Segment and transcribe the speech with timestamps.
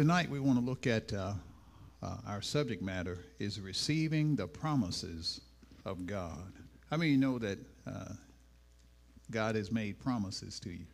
[0.00, 1.34] Tonight we want to look at uh,
[2.02, 5.42] uh, our subject matter is receiving the promises
[5.84, 6.54] of God.
[6.90, 8.14] How many you know that uh,
[9.30, 10.86] God has made promises to you?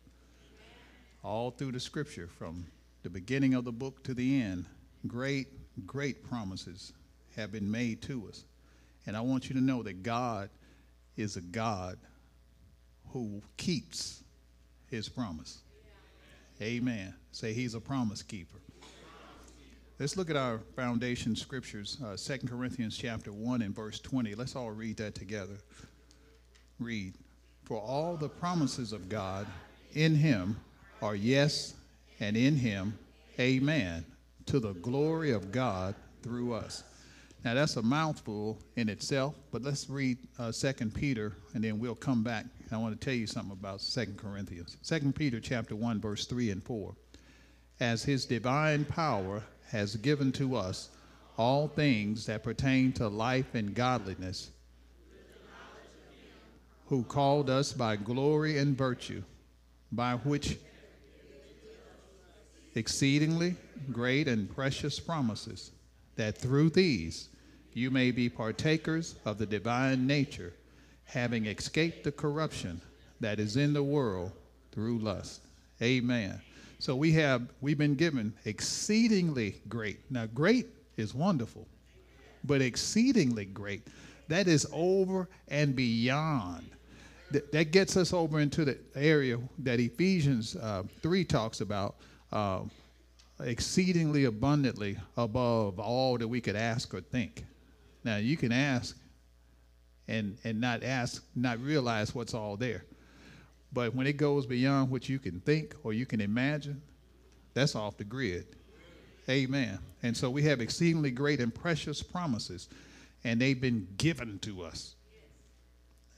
[1.23, 2.65] All through the scripture, from
[3.03, 4.65] the beginning of the book to the end,
[5.07, 5.47] great,
[5.85, 6.91] great promises
[7.37, 8.43] have been made to us.
[9.05, 10.49] And I want you to know that God
[11.15, 11.97] is a God
[13.13, 14.21] who keeps
[14.87, 15.59] his promise.
[16.61, 17.13] Amen.
[17.31, 18.57] Say he's a promise keeper.
[19.99, 24.35] Let's look at our foundation scriptures, uh, 2 Corinthians chapter 1 and verse 20.
[24.35, 25.57] Let's all read that together.
[26.79, 27.15] Read.
[27.63, 29.47] For all the promises of God
[29.95, 30.55] in him
[31.01, 31.73] are yes,
[32.19, 32.95] and in him,
[33.39, 34.05] amen,
[34.45, 36.83] to the glory of God through us.
[37.43, 41.95] Now that's a mouthful in itself, but let's read uh, 2 Peter, and then we'll
[41.95, 42.45] come back.
[42.71, 44.77] I want to tell you something about 2 Corinthians.
[44.85, 46.93] 2 Peter chapter 1, verse 3 and 4.
[47.79, 50.89] As his divine power has given to us
[51.37, 54.49] all things that pertain to life and godliness,
[56.87, 59.21] who called us by glory and virtue,
[59.91, 60.57] by which
[62.75, 63.55] exceedingly
[63.91, 65.71] great and precious promises,
[66.15, 67.29] that through these
[67.73, 70.53] you may be partakers of the divine nature,
[71.03, 72.81] having escaped the corruption
[73.19, 74.31] that is in the world
[74.71, 75.41] through lust.
[75.81, 76.41] Amen.
[76.79, 79.99] So we have we've been given exceedingly great.
[80.11, 80.67] Now great
[80.97, 81.67] is wonderful,
[82.43, 83.87] but exceedingly great,
[84.27, 86.69] that is over and beyond.
[87.31, 91.95] That, that gets us over into the area that Ephesians uh, 3 talks about
[92.31, 92.61] uh,
[93.43, 97.43] exceedingly abundantly above all that we could ask or think.
[98.03, 98.97] Now, you can ask
[100.07, 102.85] and, and not ask, not realize what's all there.
[103.77, 106.81] But when it goes beyond what you can think or you can imagine,
[107.53, 108.47] that's off the grid.
[109.29, 109.77] Amen.
[110.01, 112.69] And so we have exceedingly great and precious promises,
[113.23, 114.95] and they've been given to us.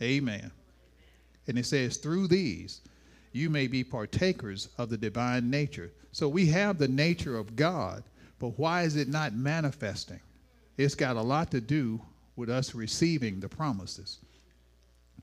[0.01, 0.51] Amen.
[1.47, 2.79] And it says, through these,
[3.33, 5.91] you may be partakers of the divine nature.
[6.13, 8.05] So we have the nature of God,
[8.39, 10.21] but why is it not manifesting?
[10.77, 11.99] It's got a lot to do
[12.37, 14.19] with us receiving the promises.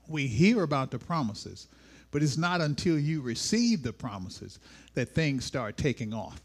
[0.07, 1.67] We hear about the promises,
[2.11, 4.59] but it's not until you receive the promises
[4.93, 6.41] that things start taking off.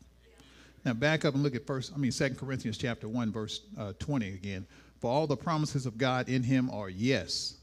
[0.85, 3.93] Now back up and look at first, I mean Second Corinthians chapter 1, verse uh,
[3.99, 4.67] 20 again.
[5.01, 7.57] For all the promises of God in him are yes.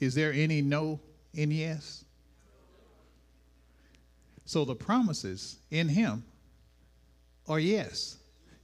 [0.00, 1.00] Is there any no
[1.34, 2.04] in yes?
[4.44, 6.24] So the promises in him
[7.48, 8.18] are yes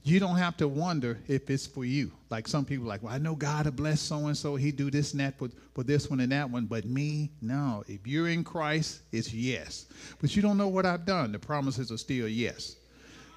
[0.09, 2.11] you don't have to wonder if it's for you.
[2.29, 4.55] Like some people like, well, I know God will bless so and so.
[4.55, 6.65] He do this and that for, for this one and that one.
[6.65, 7.83] But me, no.
[7.87, 9.87] If you're in Christ, it's yes.
[10.21, 11.31] But you don't know what I've done.
[11.31, 12.75] The promises are still yes.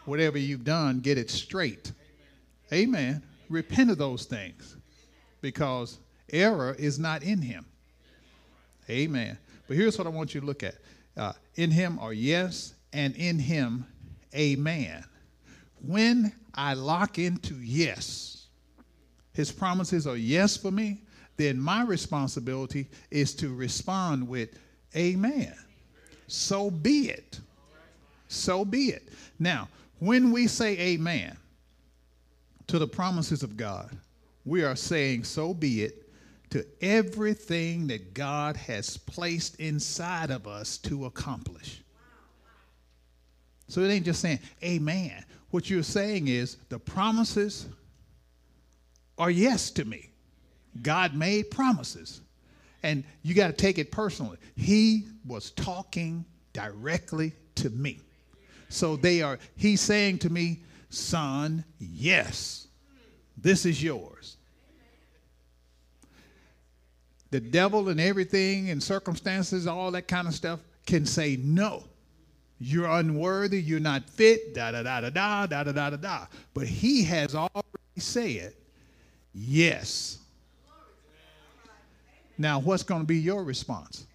[0.05, 1.93] Whatever you've done, get it straight.
[2.73, 3.01] Amen.
[3.01, 3.23] Amen.
[3.49, 4.77] Repent of those things
[5.41, 5.99] because
[6.33, 7.67] error is not in him.
[8.89, 9.39] Amen.
[9.69, 10.75] But here's what I want you to look at.
[11.17, 13.87] Uh, in him are yes, and in him,
[14.35, 15.05] amen.
[15.85, 18.47] When I lock into yes,
[19.33, 21.03] his promises are yes for me,
[21.37, 24.51] then my responsibility is to respond with
[24.95, 25.55] amen.
[26.29, 27.41] So be it.
[28.29, 29.09] So be it.
[29.39, 29.69] Now,
[29.99, 31.37] when we say amen
[32.69, 33.91] to the promises of God,
[34.45, 36.11] we are saying so be it
[36.51, 41.83] to everything that God has placed inside of us to accomplish.
[43.69, 45.25] So it ain't just saying amen.
[45.53, 47.67] What you're saying is the promises
[49.19, 50.09] are yes to me.
[50.81, 52.23] God made promises.
[52.83, 54.39] And you got to take it personally.
[54.57, 58.01] He was talking directly to me.
[58.71, 62.67] So they are, he's saying to me, son, yes,
[63.37, 64.39] this is yours.
[67.31, 71.85] The devil and everything and circumstances, all that kind of stuff can say, no,
[72.65, 76.27] You're unworthy, you're not fit, da da da da da da da da da da.
[76.55, 77.65] But he has already
[77.99, 78.55] said,
[79.35, 80.19] yes.
[82.39, 84.07] Now, what's going to be your response?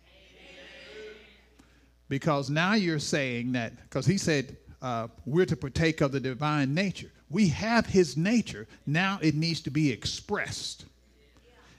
[2.07, 6.73] Because now you're saying that, because he said uh, we're to partake of the divine
[6.73, 7.11] nature.
[7.29, 8.65] We have his nature.
[8.85, 10.85] Now it needs to be expressed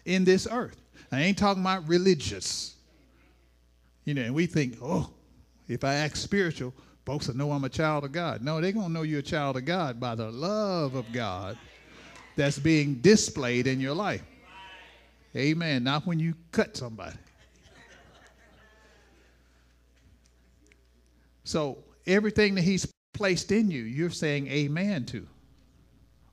[0.05, 0.77] in this earth.
[1.11, 2.75] I ain't talking about religious.
[4.05, 5.09] You know, and we think, oh,
[5.69, 6.73] if I act spiritual,
[7.05, 8.43] folks will know I'm a child of God.
[8.43, 11.59] No, they're going to know you're a child of God by the love of God
[12.37, 14.23] that's being displayed in your life.
[15.37, 15.85] Amen.
[15.85, 17.17] Not when you cut somebody.
[21.45, 25.27] So everything that he's placed in you, you're saying amen to.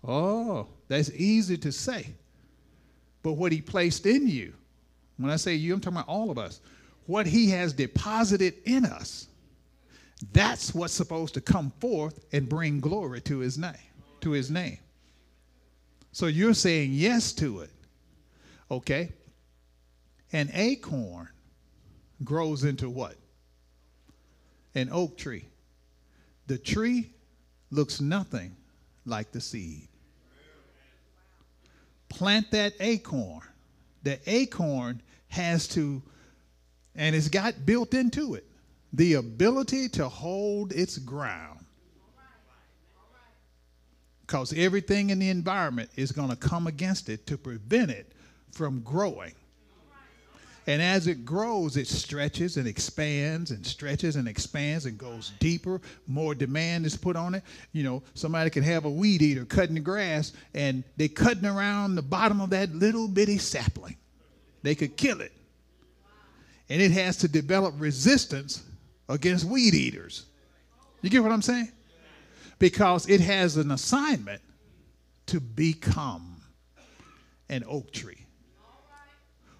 [0.07, 2.13] Oh, that's easy to say.
[3.23, 4.53] But what he placed in you,
[5.17, 6.59] when I say you, I'm talking about all of us,
[7.05, 9.27] what he has deposited in us,
[10.31, 13.73] that's what's supposed to come forth and bring glory to his name,
[14.21, 14.79] to his name.
[16.11, 17.71] So you're saying yes to it.
[18.71, 19.11] Okay?
[20.31, 21.29] An acorn
[22.23, 23.15] grows into what?
[24.73, 25.45] An oak tree.
[26.47, 27.11] The tree
[27.71, 28.55] looks nothing
[29.05, 29.87] like the seed.
[32.09, 33.41] Plant that acorn.
[34.03, 36.01] The acorn has to,
[36.95, 38.45] and it's got built into it,
[38.93, 41.59] the ability to hold its ground.
[44.21, 48.11] Because everything in the environment is going to come against it to prevent it
[48.51, 49.33] from growing.
[50.67, 55.79] And as it grows, it stretches and expands and stretches and expands and goes deeper.
[56.07, 57.43] More demand is put on it.
[57.71, 61.93] You know, somebody can have a weed eater cutting the grass and they're cutting around
[61.93, 63.95] the bottom of that little bitty sapling.
[64.63, 65.33] They could kill it.
[66.69, 68.63] And it has to develop resistance
[69.07, 70.25] against weed eaters.
[71.01, 71.71] You get what I'm saying?
[72.57, 74.41] Because it has an assignment
[75.27, 76.41] to become
[77.49, 78.25] an oak tree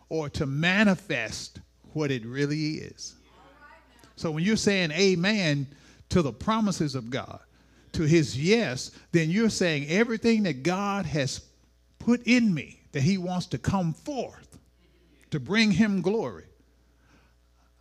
[0.09, 1.59] or to manifest
[1.93, 3.15] what it really is.
[4.15, 5.67] So when you're saying amen
[6.09, 7.39] to the promises of God,
[7.93, 11.41] to his yes, then you're saying everything that God has
[11.99, 14.57] put in me that he wants to come forth
[15.31, 16.45] to bring him glory,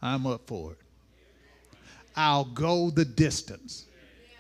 [0.05, 0.79] I'm up for it.
[2.15, 3.87] I'll go the distance.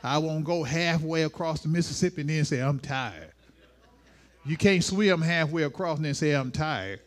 [0.02, 3.32] I won't go halfway across the Mississippi and then say, I'm tired.
[4.44, 7.00] You can't swim halfway across and then say, I'm tired.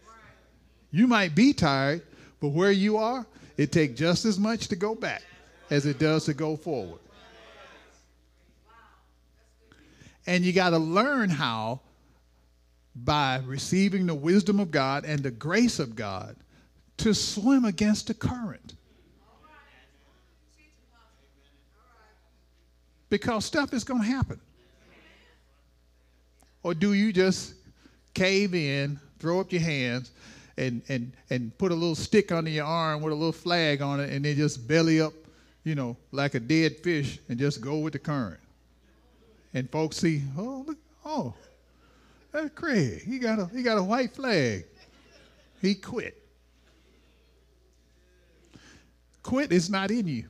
[0.90, 2.02] You might be tired,
[2.42, 3.28] but where you are,
[3.58, 5.22] it takes just as much to go back
[5.70, 7.00] as it does to go forward.
[10.26, 11.82] And you got to learn how,
[12.96, 16.36] by receiving the wisdom of God and the grace of God,
[16.98, 18.74] to swim against the current.
[23.10, 24.40] Because stuff is going to happen.
[26.64, 27.54] Or do you just
[28.14, 30.12] cave in, throw up your hands,
[30.58, 34.00] and, and, and put a little stick under your arm with a little flag on
[34.00, 35.14] it and then just belly up,
[35.64, 38.40] you know, like a dead fish and just go with the current.
[39.54, 41.34] And folks see, oh, look, oh,
[42.32, 43.04] that's Craig.
[43.04, 44.66] He got a, he got a white flag.
[45.62, 46.27] He quit.
[49.28, 50.26] Quit is not in you.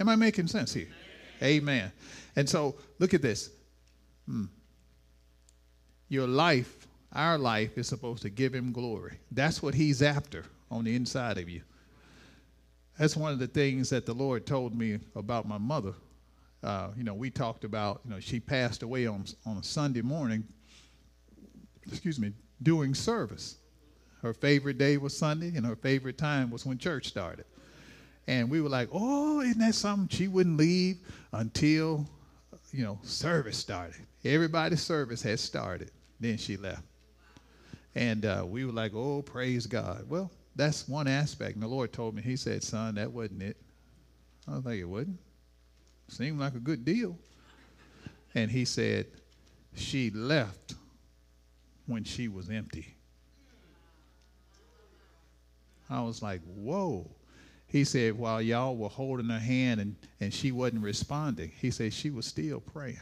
[0.00, 0.88] Am I making sense here?
[1.42, 1.92] Amen.
[2.36, 3.50] And so look at this.
[4.26, 4.46] Hmm.
[6.08, 6.82] Your life
[7.14, 9.18] our life is supposed to give him glory.
[9.30, 11.62] That's what he's after on the inside of you.
[12.98, 15.92] That's one of the things that the Lord told me about my mother.
[16.62, 20.00] Uh, you know, we talked about, you know, she passed away on, on a Sunday
[20.00, 20.44] morning,
[21.86, 23.58] excuse me, doing service.
[24.22, 27.44] Her favorite day was Sunday, and her favorite time was when church started.
[28.28, 30.08] And we were like, oh, isn't that something?
[30.08, 30.98] She wouldn't leave
[31.32, 32.06] until,
[32.72, 33.96] you know, service started.
[34.24, 35.90] Everybody's service had started.
[36.20, 36.84] Then she left.
[37.96, 40.04] And uh, we were like, oh, praise God.
[40.08, 41.54] Well, that's one aspect.
[41.54, 43.56] And the Lord told me, He said, son, that wasn't it.
[44.46, 45.18] I was like, it wasn't.
[46.08, 47.18] Seemed like a good deal.
[48.34, 49.06] And He said,
[49.74, 50.74] she left
[51.86, 52.94] when she was empty.
[55.92, 57.10] I was like, whoa.
[57.66, 61.92] He said, while y'all were holding her hand and, and she wasn't responding, he said
[61.92, 63.00] she was still praying.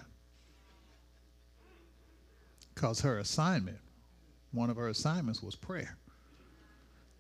[2.75, 3.79] Because her assignment
[4.53, 5.97] one of her assignments was prayer.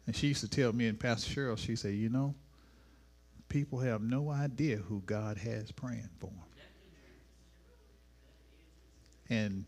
[0.07, 2.35] And she used to tell me and Pastor Cheryl, she said, you know,
[3.49, 6.45] people have no idea who God has praying for them.
[9.29, 9.65] And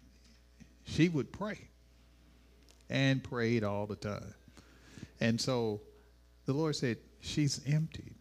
[0.85, 1.69] she would pray
[2.91, 4.35] and prayed all the time.
[5.21, 5.81] And so
[6.47, 8.15] the Lord said, she's emptied.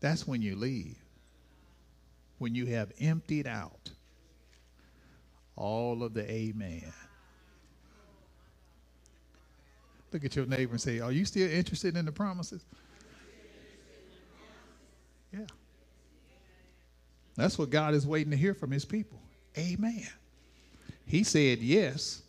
[0.00, 0.96] That's when you leave.
[2.38, 3.90] When you have emptied out
[5.56, 6.92] all of the amen.
[10.12, 12.64] Look at your neighbor and say, Are you still interested in the promises?
[15.32, 15.46] Yeah.
[17.36, 19.20] That's what God is waiting to hear from his people.
[19.56, 20.08] Amen.
[21.06, 22.22] He said yes.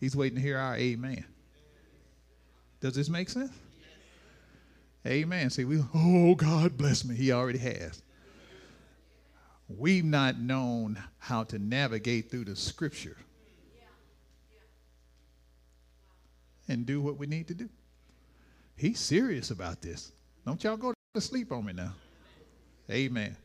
[0.00, 1.24] He's waiting to hear our amen.
[2.86, 3.50] Does this make sense?
[5.04, 5.50] Amen.
[5.50, 7.16] See, we, oh, God bless me.
[7.16, 8.00] He already has.
[9.68, 13.16] We've not known how to navigate through the scripture
[16.68, 17.68] and do what we need to do.
[18.76, 20.12] He's serious about this.
[20.46, 21.92] Don't y'all go to sleep on me now.
[22.88, 23.36] Amen.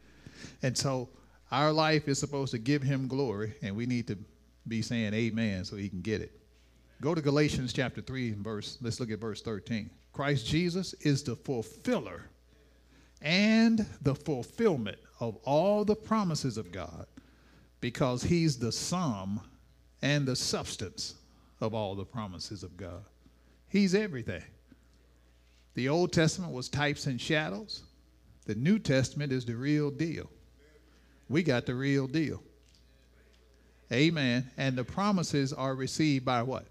[0.61, 1.09] And so
[1.51, 4.19] our life is supposed to give him glory, and we need to
[4.67, 6.40] be saying amen so he can get it.
[7.01, 9.89] Go to Galatians chapter 3 and verse, let's look at verse 13.
[10.13, 12.29] Christ Jesus is the fulfiller
[13.23, 17.07] and the fulfillment of all the promises of God
[17.79, 19.41] because he's the sum
[20.03, 21.15] and the substance
[21.59, 23.03] of all the promises of God.
[23.67, 24.43] He's everything.
[25.73, 27.81] The Old Testament was types and shadows.
[28.45, 30.29] The New Testament is the real deal.
[31.29, 32.43] We got the real deal.
[33.91, 34.51] Amen.
[34.55, 36.67] And the promises are received by what?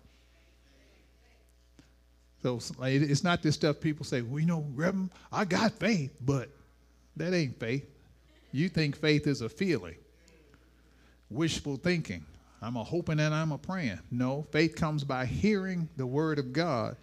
[2.43, 6.49] So it's not this stuff people say, well, you know, Reverend, I got faith, but
[7.17, 7.87] that ain't faith.
[8.53, 9.97] You think faith is a feeling,
[11.29, 12.25] wishful thinking.
[12.63, 14.01] I'm a hoping and I'm a praying.
[14.11, 16.97] No, faith comes by hearing the word of God.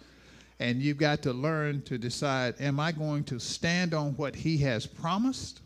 [0.60, 4.58] And you've got to learn to decide am I going to stand on what he
[4.58, 5.60] has promised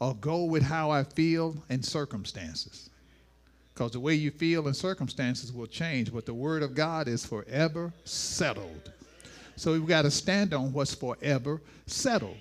[0.00, 2.90] or go with how I feel and circumstances?
[3.72, 7.24] Because the way you feel and circumstances will change, but the word of God is
[7.24, 8.92] forever settled.
[9.56, 12.36] So we've got to stand on what's forever settled.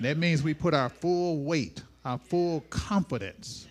[0.00, 3.68] That means we put our full weight, our full confidence,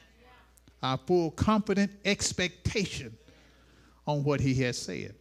[0.81, 3.15] our full confident expectation
[4.07, 5.15] on what he has said.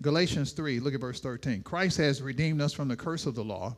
[0.00, 1.62] Galatians 3, look at verse 13.
[1.62, 3.76] Christ has redeemed us from the curse of the law,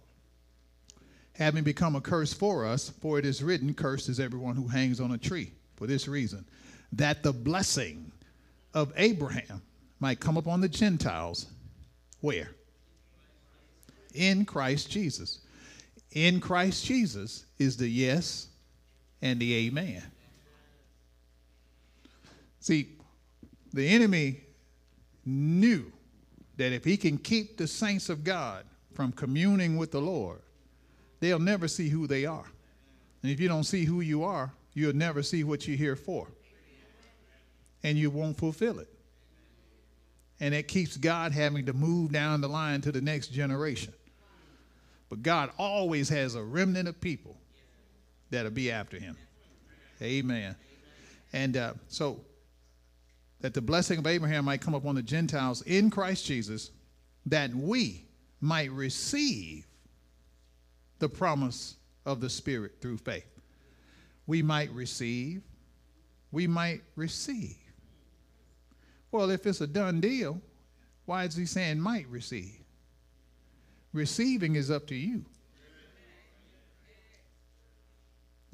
[1.33, 5.01] having become a curse for us, for it is written, Cursed is everyone who hangs
[5.01, 5.53] on a tree.
[5.77, 6.47] For this reason,
[6.93, 8.13] that the blessing
[8.75, 9.63] of Abraham
[10.01, 11.47] might come upon the Gentiles.
[12.21, 12.51] Where?
[14.15, 15.41] In Christ Jesus.
[16.13, 18.49] In Christ Jesus is the yes
[19.23, 20.03] and the amen.
[22.61, 22.89] See,
[23.73, 24.41] the enemy
[25.25, 25.93] knew
[26.57, 28.65] that if he can keep the saints of God
[28.95, 30.41] from communing with the Lord,
[31.21, 32.47] they'll never see who they are.
[33.23, 36.29] And if you don't see who you are, you'll never see what you're here for
[37.87, 38.89] and you won't fulfill it.
[40.41, 43.93] And it keeps God having to move down the line to the next generation.
[45.09, 47.37] But God always has a remnant of people
[48.31, 49.17] that'll be after him.
[50.03, 50.57] Amen.
[51.33, 52.23] And uh, so
[53.41, 56.73] that the blessing of Abraham might come upon the Gentiles in Christ Jesus,
[57.27, 58.05] that we
[58.41, 59.65] might receive
[60.99, 63.31] the promise of the Spirit through faith.
[64.27, 65.43] We might receive,
[66.33, 67.59] we might receive.
[69.11, 70.41] Well, if it's a done deal,
[71.05, 72.59] why is he saying might receive?
[73.93, 75.25] Receiving is up to you.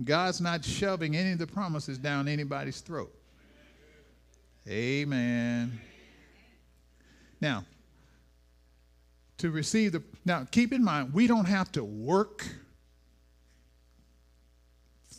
[0.04, 3.12] God's not shoving any of the promises down anybody's throat.
[4.68, 5.80] Amen.
[7.40, 7.64] Now,
[9.38, 12.46] to receive the, now keep in mind, we don't have to work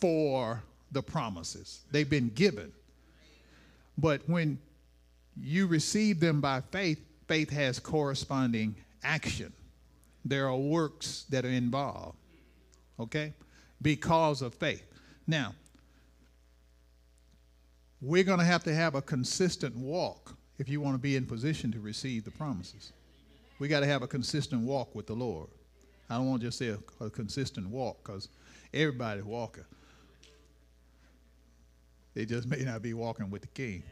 [0.00, 0.62] for
[0.92, 2.72] the promises, they've been given.
[3.98, 4.58] But when
[5.40, 9.52] you receive them by faith, faith has corresponding action.
[10.24, 12.16] There are works that are involved,
[12.98, 13.34] okay,
[13.82, 14.86] because of faith.
[15.26, 15.54] Now,
[18.00, 21.26] we're going to have to have a consistent walk if you want to be in
[21.26, 22.92] position to receive the promises.
[23.58, 25.48] We got to have a consistent walk with the Lord.
[26.10, 28.28] I don't want to just say a, a consistent walk because
[28.72, 29.64] everybody's walking.
[32.14, 33.82] They just may not be walking with the King.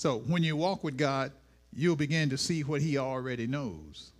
[0.00, 1.30] So when you walk with God,
[1.74, 4.12] you'll begin to see what He already knows.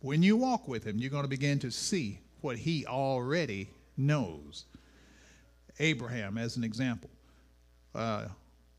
[0.00, 4.64] When you walk with Him, you're going to begin to see what He already knows.
[5.78, 7.08] Abraham, as an example.
[7.94, 8.24] Uh,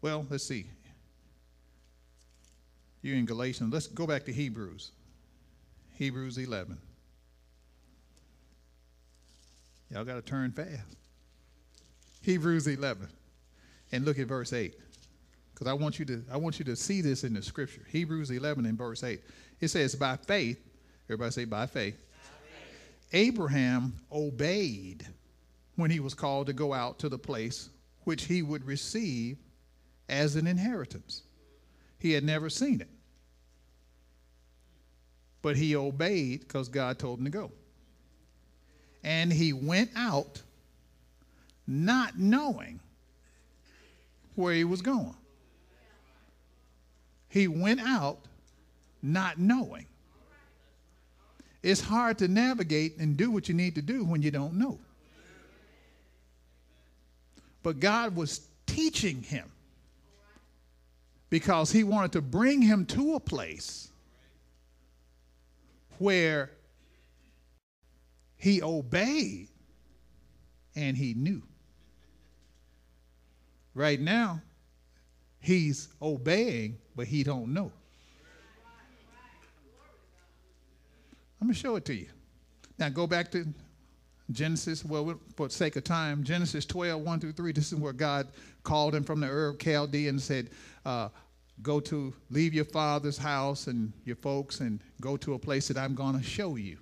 [0.01, 0.65] well, let's see.
[3.01, 3.71] You're in Galatians.
[3.71, 4.91] Let's go back to Hebrews.
[5.93, 6.77] Hebrews 11.
[9.91, 10.97] Y'all got to turn fast.
[12.21, 13.07] Hebrews 11.
[13.93, 14.75] And look at verse 8
[15.57, 17.81] because I want you to I want you to see this in the scripture.
[17.89, 19.19] Hebrews 11 and verse 8.
[19.59, 20.59] It says, "By faith,
[21.05, 23.27] everybody say by faith, by faith.
[23.27, 25.07] Abraham obeyed
[25.75, 27.69] when he was called to go out to the place
[28.03, 29.39] which he would receive
[30.09, 31.23] as an inheritance.
[31.97, 32.89] He had never seen it.
[35.41, 37.51] But he obeyed because God told him to go.
[39.03, 40.43] And he went out
[41.65, 42.79] not knowing
[44.35, 45.15] where he was going.
[47.37, 48.17] He went out
[49.03, 49.85] not knowing.
[51.61, 54.79] It's hard to navigate and do what you need to do when you don't know.
[57.61, 59.51] But God was teaching him
[61.29, 63.89] because he wanted to bring him to a place
[65.99, 66.49] where
[68.37, 69.49] he obeyed
[70.75, 71.43] and he knew.
[73.75, 74.41] Right now,
[75.39, 77.71] he's obeying, but he don't know.
[81.39, 82.07] I'm going to show it to you.
[82.79, 83.45] Now go back to
[84.31, 88.27] Genesis, well, for sake of time, Genesis 12, 1 through 3, this is where God
[88.63, 90.49] called him from the Ur of Chaldea and said,
[90.85, 91.09] uh,
[91.63, 95.77] Go to, leave your father's house and your folks and go to a place that
[95.77, 96.77] I'm going to show you.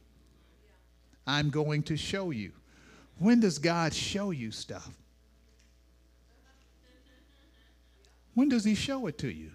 [1.26, 2.52] I'm going to show you.
[3.20, 4.90] When does God show you stuff?
[8.34, 9.52] When does He show it to you?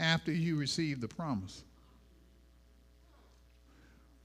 [0.00, 1.62] After you receive the promise.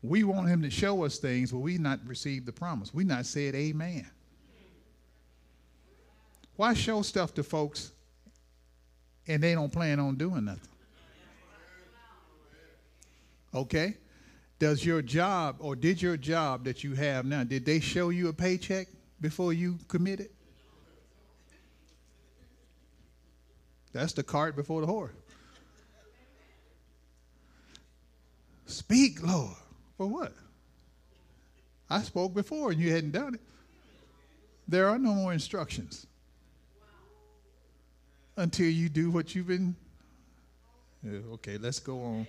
[0.02, 2.94] We want him to show us things, but we not received the promise.
[2.94, 4.10] We not said amen.
[6.56, 7.92] Why show stuff to folks
[9.28, 10.70] and they don't plan on doing nothing?
[13.54, 13.98] Okay?
[14.58, 18.30] Does your job or did your job that you have now, did they show you
[18.30, 18.88] a paycheck
[19.20, 20.30] before you committed?
[23.92, 25.12] That's the cart before the horse.
[28.66, 29.56] Speak, Lord.
[29.98, 30.34] For what?
[31.90, 33.42] I spoke before and you hadn't done it.
[34.68, 36.08] There are no more instructions
[38.36, 39.76] until you do what you've been.
[41.04, 42.28] Yeah, okay, let's go on.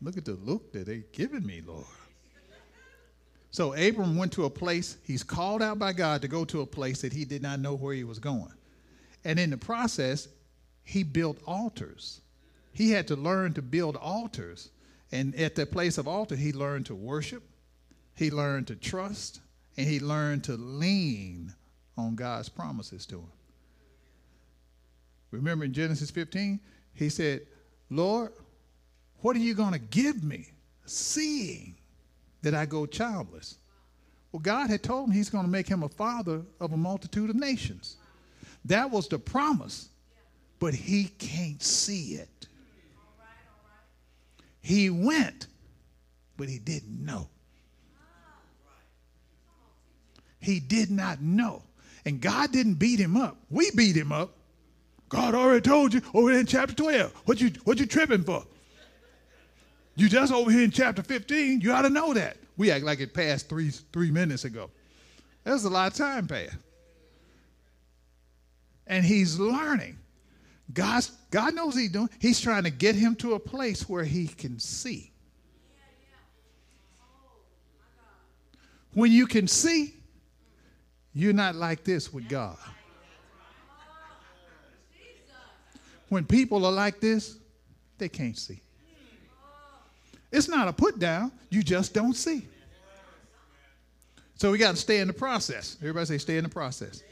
[0.00, 1.84] Look at the look that they're giving me, Lord.
[3.50, 6.66] So Abram went to a place, he's called out by God to go to a
[6.66, 8.52] place that he did not know where he was going.
[9.24, 10.28] And in the process,
[10.84, 12.20] he built altars.
[12.72, 14.68] He had to learn to build altars
[15.12, 17.42] and at the place of altar, he learned to worship,
[18.14, 19.40] he learned to trust,
[19.76, 21.54] and he learned to lean
[21.96, 23.32] on God's promises to him.
[25.30, 26.60] Remember in Genesis 15,
[26.94, 27.42] he said,
[27.90, 28.32] Lord,
[29.20, 30.48] what are you going to give me,
[30.86, 31.76] seeing
[32.42, 33.58] that I go childless?
[34.32, 37.30] Well, God had told him he's going to make him a father of a multitude
[37.30, 37.96] of nations.
[38.64, 39.88] That was the promise,
[40.58, 42.48] but he can't see it.
[44.66, 45.46] He went,
[46.36, 47.28] but he didn't know.
[50.40, 51.62] He did not know.
[52.04, 53.36] And God didn't beat him up.
[53.48, 54.32] We beat him up.
[55.08, 57.12] God already told you over in chapter 12.
[57.26, 58.44] What you what you tripping for?
[59.94, 61.60] You just over here in chapter 15.
[61.60, 62.36] You ought to know that.
[62.56, 64.68] We act like it passed three three minutes ago.
[65.44, 66.56] There's a lot of time passed.
[68.88, 69.96] And he's learning.
[70.72, 72.10] God's, God knows he's doing.
[72.18, 75.12] He's trying to get him to a place where he can see.
[78.92, 79.94] When you can see,
[81.12, 82.56] you're not like this with God.
[86.08, 87.36] When people are like this,
[87.98, 88.60] they can't see.
[90.32, 92.46] It's not a put down, you just don't see.
[94.34, 95.76] So we got to stay in the process.
[95.80, 97.02] Everybody say, stay in the process.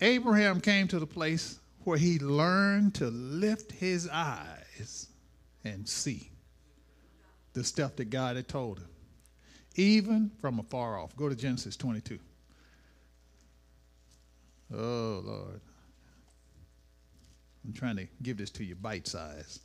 [0.00, 5.08] Abraham came to the place where he learned to lift his eyes
[5.64, 6.30] and see
[7.54, 8.88] the stuff that God had told him,
[9.76, 11.16] even from afar off.
[11.16, 12.18] Go to Genesis 22.
[14.74, 15.60] Oh, Lord.
[17.64, 19.60] I'm trying to give this to you bite size.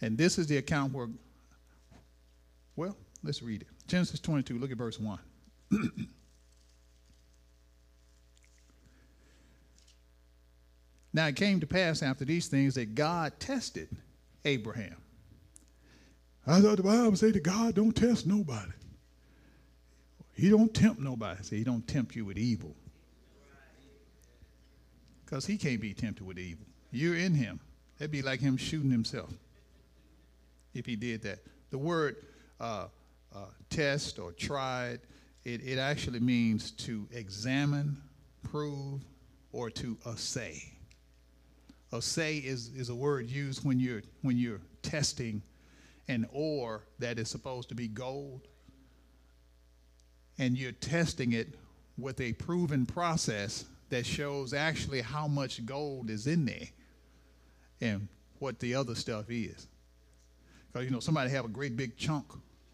[0.00, 1.08] And this is the account where,
[2.74, 3.68] well, let's read it.
[3.86, 5.18] Genesis 22, look at verse 1.
[11.16, 13.88] Now it came to pass after these things that God tested
[14.44, 14.96] Abraham.
[16.46, 18.72] I thought the Bible said that God don't test nobody.
[20.34, 21.42] He don't tempt nobody.
[21.42, 22.76] See, he don't tempt you with evil.
[25.24, 26.66] Because he can't be tempted with evil.
[26.90, 27.60] You're in him.
[27.98, 29.30] That'd be like him shooting himself
[30.74, 31.38] if he did that.
[31.70, 32.16] The word
[32.60, 32.88] uh,
[33.34, 33.38] uh,
[33.70, 35.00] test or tried,
[35.46, 37.96] it, it actually means to examine,
[38.42, 39.00] prove,
[39.52, 40.75] or to assay
[41.92, 45.42] assay is, is a word used when you're, when you're testing
[46.08, 48.48] an ore that is supposed to be gold,
[50.38, 51.54] and you're testing it
[51.98, 56.68] with a proven process that shows actually how much gold is in there
[57.80, 59.66] and what the other stuff is.
[60.72, 62.26] Because, you know, somebody have a great big chunk.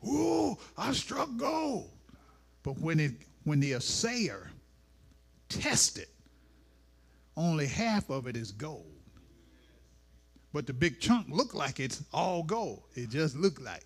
[0.07, 1.91] Ooh, I struck gold.
[2.63, 3.13] But when, it,
[3.45, 4.51] when the assayer
[5.49, 6.09] tests it,
[7.37, 8.92] only half of it is gold.
[10.53, 12.83] But the big chunk looked like it's all gold.
[12.95, 13.85] It just looked like.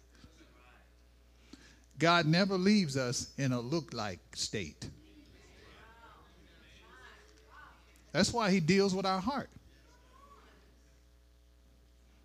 [1.98, 4.88] God never leaves us in a look like state.
[8.12, 9.50] That's why he deals with our heart.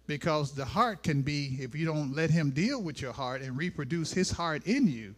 [0.07, 3.57] Because the heart can be, if you don't let him deal with your heart and
[3.57, 5.15] reproduce his heart in you,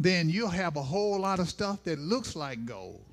[0.00, 3.04] then you'll have a whole lot of stuff that looks like gold.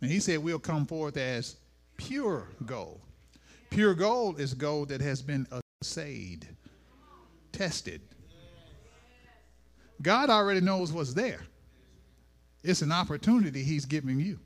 [0.00, 1.56] And he said we'll come forth as
[1.96, 3.00] pure gold.
[3.72, 5.46] Pure gold is gold that has been
[5.80, 6.46] assayed,
[7.52, 8.02] tested.
[10.02, 11.40] God already knows what's there.
[12.62, 14.38] It's an opportunity he's giving you.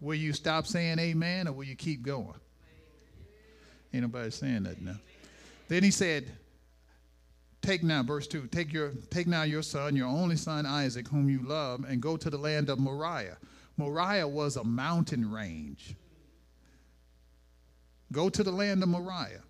[0.00, 2.32] Will you stop saying amen or will you keep going?
[3.92, 4.96] Ain't nobody saying that now.
[5.68, 6.32] Then he said,
[7.60, 11.28] Take now, verse 2, take, your, take now your son, your only son Isaac, whom
[11.28, 13.36] you love, and go to the land of Moriah.
[13.76, 15.94] Moriah was a mountain range.
[18.12, 19.42] Go to the land of Moriah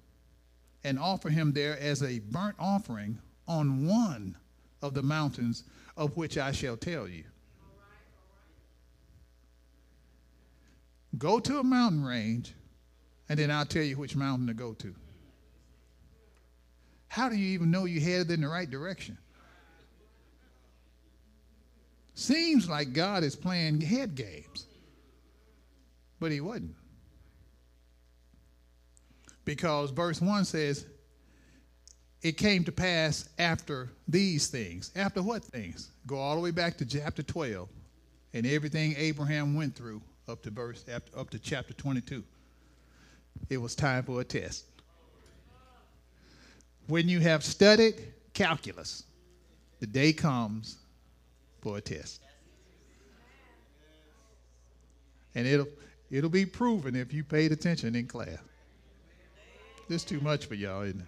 [0.85, 4.37] and offer him there as a burnt offering on one
[4.83, 5.65] of the mountains
[5.97, 7.25] of which I shall tell you.
[11.17, 12.55] Go to a mountain range
[13.29, 14.95] and then I'll tell you which mountain to go to.
[17.09, 19.19] How do you even know you're headed in the right direction?
[22.15, 24.67] Seems like God is playing head games,
[26.21, 26.75] but he wasn't.
[29.49, 30.85] Because verse 1 says,
[32.21, 34.93] It came to pass after these things.
[34.95, 35.91] After what things?
[36.07, 37.67] Go all the way back to chapter 12
[38.35, 40.85] and everything Abraham went through up to verse
[41.17, 42.23] up to chapter 22
[43.49, 44.67] it was time for a test.
[46.87, 47.95] When you have studied
[48.35, 49.05] calculus,
[49.81, 50.77] the day comes
[51.63, 52.21] for a test.
[55.35, 55.69] And it'll
[56.11, 58.41] it'll be proven if you paid attention in class.
[59.89, 61.07] This too much for y'all, isn't it?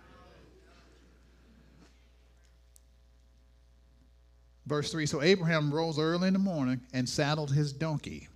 [4.66, 8.28] Verse 3 So Abraham rose early in the morning and saddled his donkey,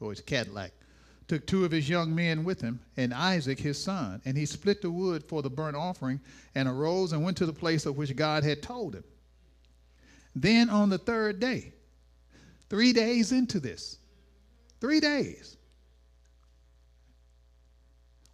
[0.00, 0.72] or his Cadillac,
[1.28, 4.82] took two of his young men with him, and Isaac his son, and he split
[4.82, 6.20] the wood for the burnt offering,
[6.54, 9.04] and arose and went to the place of which God had told him.
[10.34, 11.72] Then on the third day,
[12.68, 13.98] three days into this,
[14.80, 15.55] three days,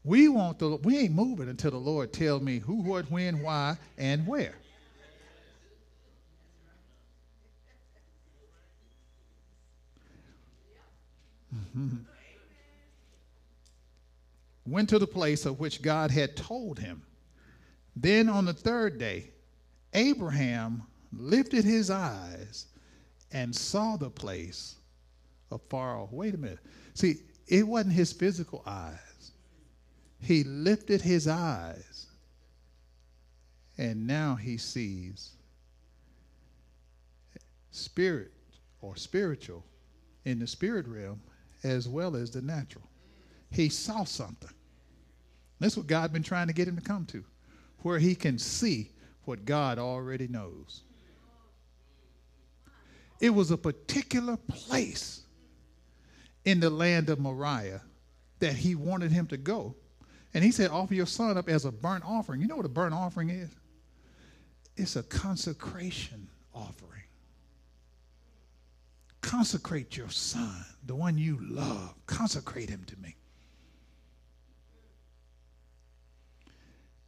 [0.04, 3.76] we want the we ain't moving until the Lord tells me who, what, when, why,
[3.98, 4.54] and where.
[11.54, 11.96] Mm-hmm
[14.66, 17.02] went to the place of which God had told him.
[17.96, 19.30] Then on the third day,
[19.92, 22.66] Abraham lifted his eyes
[23.32, 24.76] and saw the place
[25.50, 26.12] afar off.
[26.12, 26.60] Wait a minute.
[26.94, 28.98] See, it wasn't his physical eyes.
[30.22, 32.06] He lifted his eyes,
[33.76, 35.32] and now he sees
[37.70, 38.32] spirit
[38.80, 39.64] or spiritual
[40.24, 41.20] in the spirit realm
[41.64, 42.84] as well as the natural
[43.52, 44.50] he saw something.
[45.60, 47.22] That's what God been trying to get him to come to,
[47.82, 48.90] where he can see
[49.24, 50.82] what God already knows.
[53.20, 55.20] It was a particular place
[56.44, 57.82] in the land of Moriah
[58.40, 59.76] that he wanted him to go.
[60.34, 62.40] And he said, Offer your son up as a burnt offering.
[62.40, 63.50] You know what a burnt offering is?
[64.76, 67.02] It's a consecration offering.
[69.20, 71.94] Consecrate your son, the one you love.
[72.06, 73.16] Consecrate him to me.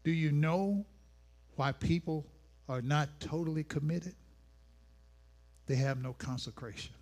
[0.05, 0.85] Do you know
[1.57, 2.27] why people
[2.69, 4.15] are not totally committed?
[5.67, 6.93] They have no consecration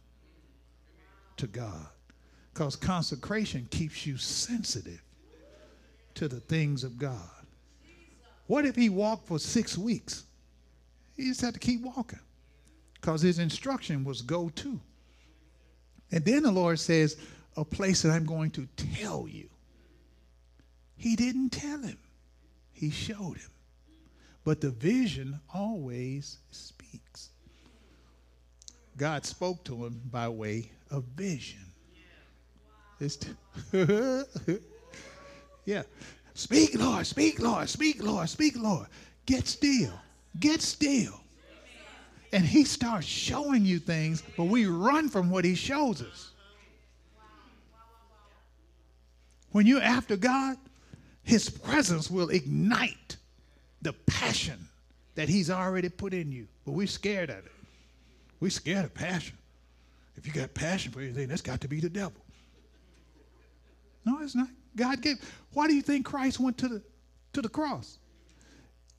[1.37, 1.87] to God.
[2.55, 5.03] Because consecration keeps you sensitive
[6.15, 7.19] to the things of God.
[8.47, 10.25] What if he walked for six weeks?
[11.17, 12.21] He just had to keep walking
[12.95, 14.81] because his instruction was go to.
[16.11, 17.17] And then the Lord says,
[17.57, 19.49] a place that I'm going to tell you.
[20.97, 21.99] He didn't tell him.
[22.73, 23.51] He showed him.
[24.45, 27.31] But the vision always speaks.
[28.97, 31.61] God spoke to him by way of vision.
[33.01, 33.35] T-
[35.65, 35.83] yeah.
[36.35, 38.87] Speak, Lord, speak, Lord, speak, Lord, speak, Lord.
[39.27, 39.93] Get still.
[40.41, 41.21] Get still.
[42.33, 46.31] And he starts showing you things, but we run from what he shows us.
[49.51, 50.57] When you're after God,
[51.23, 53.17] his presence will ignite
[53.83, 54.67] the passion
[55.15, 56.49] that he's already put in you.
[56.65, 57.53] But we're scared of it.
[58.41, 59.37] We're scared of passion.
[60.17, 62.21] If you got passion for anything, that's got to be the devil.
[64.05, 64.49] No, it's not.
[64.77, 65.17] God gave.
[65.53, 66.83] Why do you think Christ went to the
[67.33, 67.99] to the cross?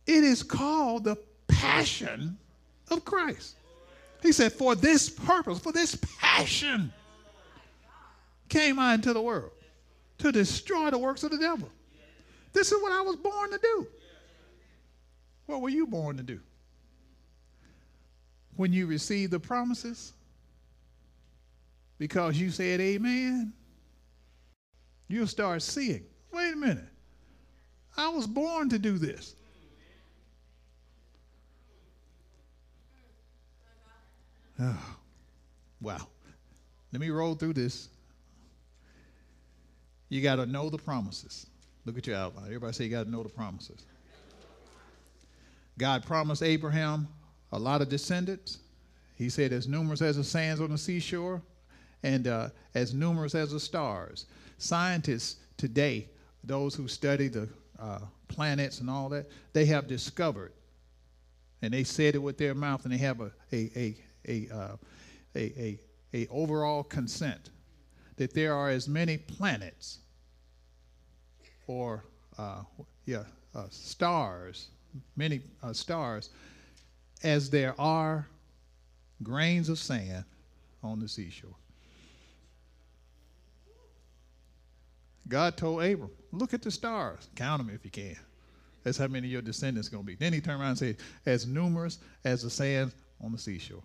[0.05, 2.37] It is called the passion
[2.91, 3.55] of Christ.
[4.21, 6.91] He said, For this purpose, for this passion
[8.49, 9.51] came I into the world
[10.19, 11.69] to destroy the works of the devil.
[12.53, 13.87] This is what I was born to do.
[15.47, 16.39] What were you born to do?
[18.55, 20.13] When you received the promises,
[21.97, 23.53] because you said amen,
[25.07, 26.03] you'll start seeing.
[26.31, 26.89] Wait a minute.
[27.95, 29.35] I was born to do this.
[34.59, 34.95] Oh,
[35.81, 36.07] wow.
[36.91, 37.89] Let me roll through this.
[40.09, 41.47] You got to know the promises.
[41.85, 42.45] Look at your outline.
[42.45, 43.85] Everybody say you got to know the promises.
[45.77, 47.07] God promised Abraham
[47.51, 48.59] a lot of descendants.
[49.15, 51.41] He said, as numerous as the sands on the seashore
[52.03, 54.25] and uh, as numerous as the stars.
[54.57, 56.07] Scientists today,
[56.43, 60.51] those who study the uh, planets and all that, they have discovered,
[61.61, 63.95] and they said it with their mouth, and they have a, a, a,
[64.27, 64.75] a, uh,
[65.35, 65.79] a, a,
[66.13, 67.49] a overall consent
[68.17, 69.99] that there are as many planets
[71.67, 72.03] or
[72.37, 72.61] uh,
[73.05, 73.23] yeah,
[73.55, 74.69] uh, stars,
[75.15, 76.29] many uh, stars,
[77.23, 78.27] as there are
[79.21, 80.25] grains of sand
[80.83, 81.55] on the seashore.
[85.27, 88.17] God told Abram, look at the stars, count them if you can.
[88.83, 90.15] That's how many your descendants going to be.
[90.15, 92.91] Then he turned around and said, as numerous as the sand
[93.23, 93.83] on the seashore.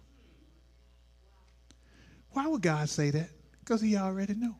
[2.32, 3.30] Why would God say that?
[3.60, 4.54] Because he already knew.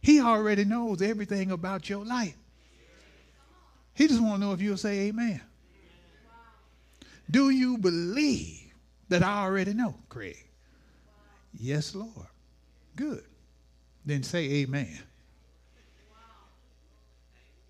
[0.00, 2.36] He already knows everything about your life.
[3.94, 5.40] He just want to know if you'll say amen.
[7.30, 8.72] Do you believe
[9.08, 10.36] that I already know, Craig?
[11.54, 12.26] Yes, Lord.
[12.94, 13.24] Good.
[14.06, 14.98] Then say amen.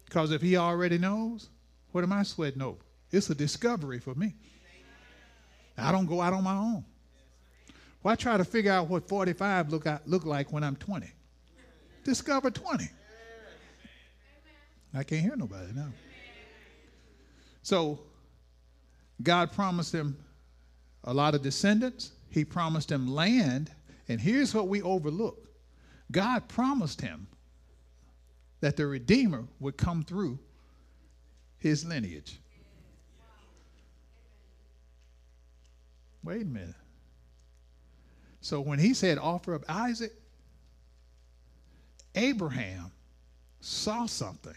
[0.05, 1.49] Because if he already knows,
[1.93, 2.79] what am I sweating over?
[3.11, 4.35] It's a discovery for me.
[5.77, 6.85] I don't go out on my own.
[8.03, 11.11] Why try to figure out what 45 look, out, look like when I'm 20?
[12.07, 12.89] discover 20.
[14.95, 15.93] I can't hear nobody now.
[17.63, 17.99] So
[19.23, 20.17] God promised him
[21.03, 22.13] a lot of descendants.
[22.31, 23.73] He promised him land.
[24.09, 25.46] And here's what we overlook
[26.11, 27.27] God promised him
[28.61, 30.39] that the Redeemer would come through
[31.59, 32.41] his lineage.
[36.23, 36.75] Wait a minute.
[38.41, 40.13] So when he said, offer up Isaac,
[42.15, 42.91] Abraham
[43.61, 44.57] saw something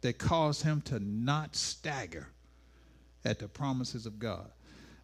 [0.00, 2.28] that caused him to not stagger
[3.24, 4.50] at the promises of God.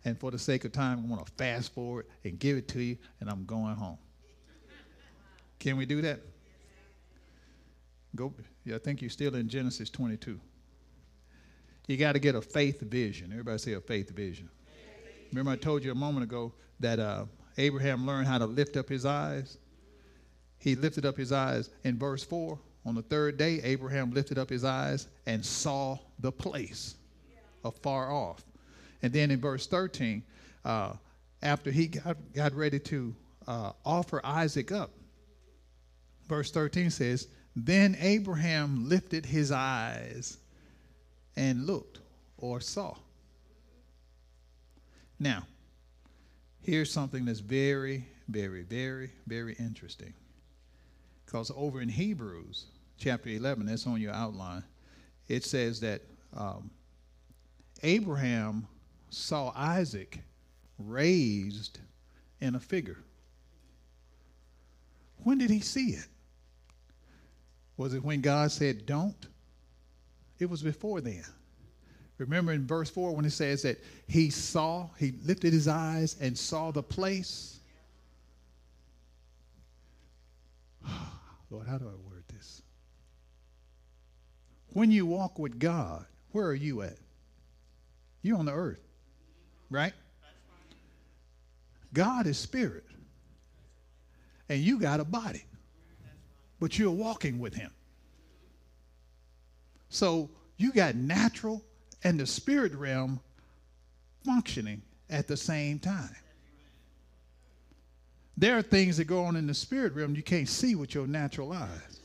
[0.05, 2.83] And for the sake of time, I want to fast forward and give it to
[2.83, 3.99] you, and I'm going home.
[5.62, 6.20] Can we do that?
[8.14, 8.35] Go.
[8.64, 10.38] Yeah, I think you're still in Genesis 22.
[11.88, 13.31] You got to get a faith vision.
[13.33, 14.51] Everybody say a faith vision.
[15.31, 17.25] Remember, I told you a moment ago that uh,
[17.57, 19.57] Abraham learned how to lift up his eyes
[20.62, 22.57] he lifted up his eyes in verse 4.
[22.87, 26.94] On the third day, Abraham lifted up his eyes and saw the place
[27.64, 28.44] afar off.
[29.03, 30.22] And then in verse 13,
[30.64, 30.92] uh,
[31.42, 33.12] after he got, got ready to
[33.48, 34.92] uh, offer Isaac up,
[36.33, 40.38] verse 13 says, Then Abraham lifted his eyes
[41.37, 42.01] and looked
[42.38, 42.97] or saw.
[45.18, 45.47] Now,
[46.62, 50.14] here's something that's very, very, very, very interesting.
[51.27, 52.64] Because over in Hebrews
[52.97, 54.64] chapter 11, that's on your outline,
[55.29, 56.01] it says that
[56.35, 56.71] um,
[57.83, 58.66] Abraham
[59.11, 60.21] saw Isaac
[60.79, 61.79] raised
[62.40, 63.05] in a figure.
[65.25, 66.07] When did he see it?
[67.83, 69.27] Was it when God said, don't?
[70.38, 71.25] It was before then.
[72.16, 76.38] Remember in verse 4 when it says that he saw, he lifted his eyes and
[76.38, 77.59] saw the place?
[81.51, 82.62] Lord, how do I word this?
[84.68, 86.99] When you walk with God, where are you at?
[88.23, 88.87] You're on the earth,
[89.71, 89.92] right?
[91.92, 92.85] God is spirit.
[94.49, 95.42] And you got a body.
[96.62, 97.72] But you're walking with him.
[99.88, 101.61] So you got natural
[102.05, 103.18] and the spirit realm
[104.25, 106.14] functioning at the same time.
[108.37, 111.09] There are things that go on in the spirit realm you can't see with your
[111.09, 111.98] natural eyes.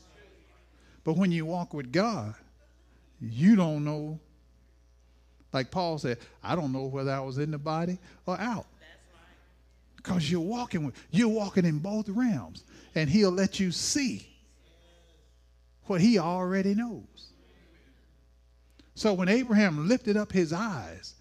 [1.04, 2.34] But when you walk with God,
[3.20, 4.18] you don't know.
[5.52, 8.66] Like Paul said, I don't know whether I was in the body or out.
[9.94, 12.64] Because you're walking with you're walking in both realms.
[12.96, 14.28] And he'll let you see
[15.88, 17.32] what he already knows.
[18.94, 21.14] So when Abraham lifted up his eyes,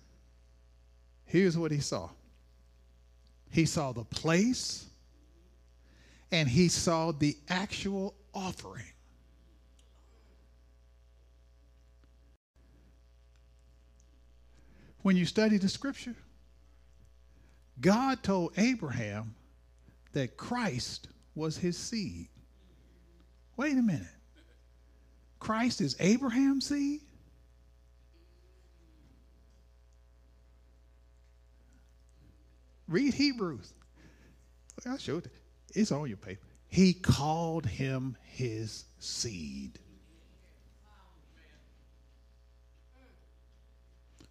[1.25, 2.09] here's what he saw.
[3.49, 4.85] He saw the place
[6.31, 8.85] and he saw the actual offering.
[15.03, 16.15] When you study the scripture,
[17.79, 19.35] God told Abraham
[20.13, 22.27] that Christ was his seed.
[23.55, 24.16] Wait a minute.
[25.39, 27.01] Christ is Abraham's seed?
[32.87, 33.73] Read Hebrews.
[34.85, 35.31] I showed it.
[35.75, 36.41] It's on your paper.
[36.69, 39.79] He called him his seed.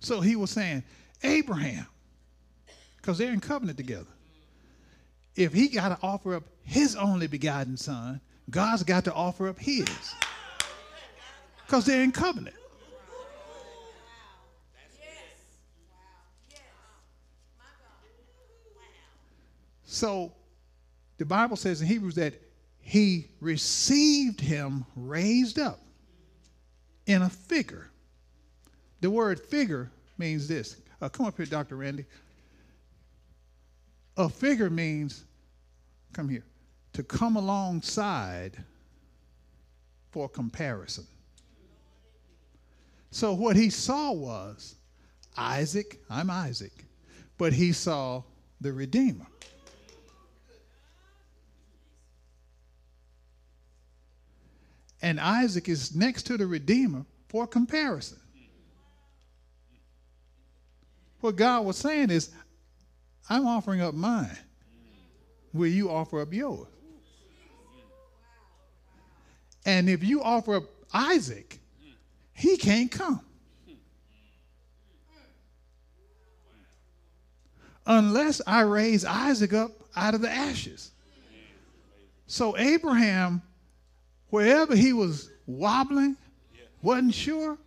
[0.01, 0.85] So he was saying,
[1.23, 1.87] Abraham,
[2.97, 4.07] because they're in covenant together.
[5.35, 9.59] If he got to offer up his only begotten son, God's got to offer up
[9.59, 10.15] his.
[11.67, 12.55] Because they're in covenant.
[19.85, 20.33] So
[21.17, 22.35] the Bible says in Hebrews that
[22.81, 25.81] he received him raised up
[27.07, 27.91] in a figure.
[29.01, 30.77] The word figure means this.
[31.01, 31.77] Uh, come up here, Dr.
[31.77, 32.05] Randy.
[34.17, 35.25] A figure means,
[36.13, 36.45] come here,
[36.93, 38.63] to come alongside
[40.11, 41.07] for comparison.
[43.11, 44.75] So what he saw was
[45.37, 46.85] Isaac, I'm Isaac,
[47.39, 48.23] but he saw
[48.61, 49.27] the Redeemer.
[55.03, 58.19] And Isaac is next to the Redeemer for comparison.
[61.21, 62.31] What God was saying is,
[63.29, 64.37] I'm offering up mine.
[65.53, 66.69] Will you offer up yours?
[69.65, 71.59] And if you offer up Isaac,
[72.37, 73.21] he can't come.
[77.87, 80.91] Unless I raise Isaac up out of the ashes.
[82.27, 83.43] So Abraham
[84.31, 86.17] wherever he was wobbling,
[86.83, 87.59] wasn't sure.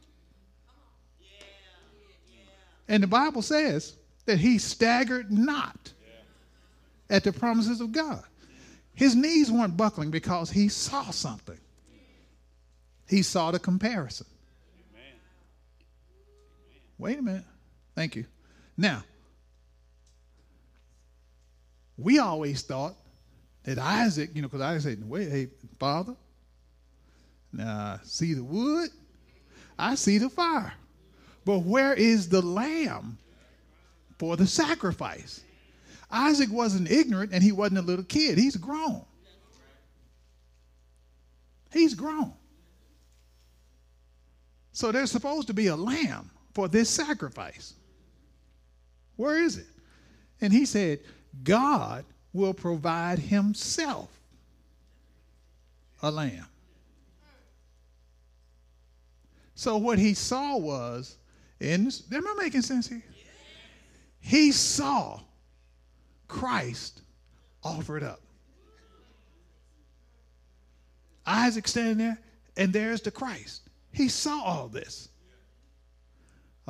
[2.88, 5.94] And the Bible says that he staggered not
[7.10, 8.24] at the promises of God.
[8.94, 11.58] His knees weren't buckling because he saw something.
[13.08, 14.28] He saw the comparison.
[17.00, 17.46] Wait a minute.
[17.96, 18.26] Thank you.
[18.78, 19.04] Now,
[21.98, 22.96] we always thought
[23.64, 25.48] that Isaac, you know, because Isaac said, wait, hey,
[25.80, 26.16] Father,
[27.52, 28.90] now, see the wood,
[29.78, 30.74] I see the fire.
[31.46, 33.18] But where is the lamb
[34.20, 35.42] for the sacrifice?
[36.12, 38.38] Isaac wasn't ignorant and he wasn't a little kid.
[38.38, 39.06] He's grown.
[41.72, 42.34] He's grown.
[44.74, 46.30] So there's supposed to be a lamb
[46.60, 47.74] for this sacrifice.
[49.16, 49.68] Where is it?
[50.42, 51.00] And he said,
[51.42, 54.10] God will provide himself
[56.02, 56.46] a lamb.
[59.56, 61.16] So what he saw was,
[61.62, 63.04] and am I making sense here?
[64.20, 65.22] He saw
[66.28, 67.04] Christ
[67.64, 68.20] offered up.
[71.26, 72.20] Isaac standing there,
[72.58, 73.62] and there's the Christ.
[73.94, 75.08] He saw all this.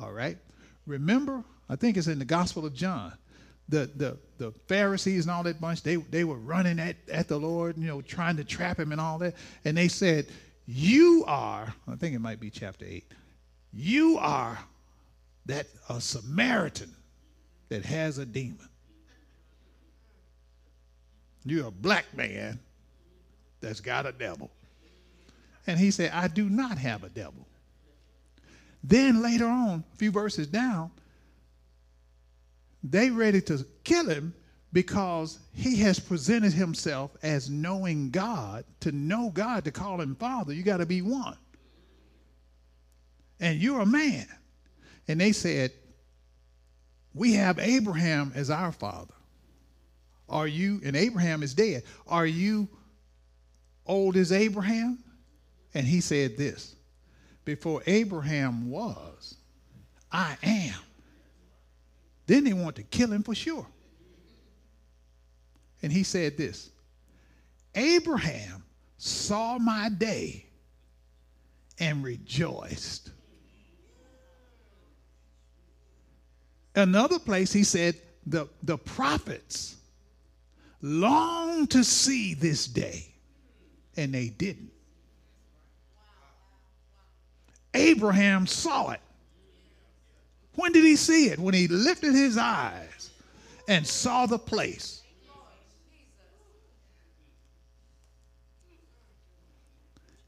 [0.02, 0.38] All right.
[0.86, 3.14] Remember, I think it's in the Gospel of John.
[3.68, 7.38] The, the, the Pharisees and all that bunch, they, they were running at, at the
[7.38, 9.36] Lord, you know, trying to trap him and all that.
[9.66, 10.28] And they said,
[10.66, 13.04] you are, I think it might be chapter 8,
[13.72, 14.58] you are
[15.46, 16.96] that a Samaritan
[17.70, 18.70] that has a demon.
[21.46, 22.60] You're a black man
[23.62, 24.50] that's got a devil.
[25.68, 27.49] And he said, I do not have a devil.
[28.84, 30.92] Then later on, a few verses down,
[32.84, 34.34] they ready to kill him
[34.72, 38.64] because he has presented himself as knowing God.
[38.82, 41.38] To know God, to call him Father, you got to be one.
[43.40, 44.28] And you're a man.
[45.08, 45.72] And they said,
[47.14, 49.14] We have Abraham as our father.
[50.30, 52.70] Are you, and Abraham is dead, are you
[53.88, 55.00] old as Abraham?
[55.74, 56.76] And he said this
[57.50, 59.36] before Abraham was,
[60.12, 60.76] I am.
[62.28, 63.66] Then they want to kill him for sure.
[65.82, 66.70] And he said this
[67.74, 68.64] Abraham
[69.00, 70.46] saw my day
[71.80, 73.10] and rejoiced.
[76.76, 77.96] Another place he said,
[78.28, 79.76] the, the prophets
[80.84, 83.08] long to see this day,
[83.98, 84.72] and they didn't.
[87.74, 89.02] Abraham saw it.
[90.56, 91.40] When did he see it?
[91.40, 93.12] When he lifted his eyes
[93.68, 95.04] and saw the place.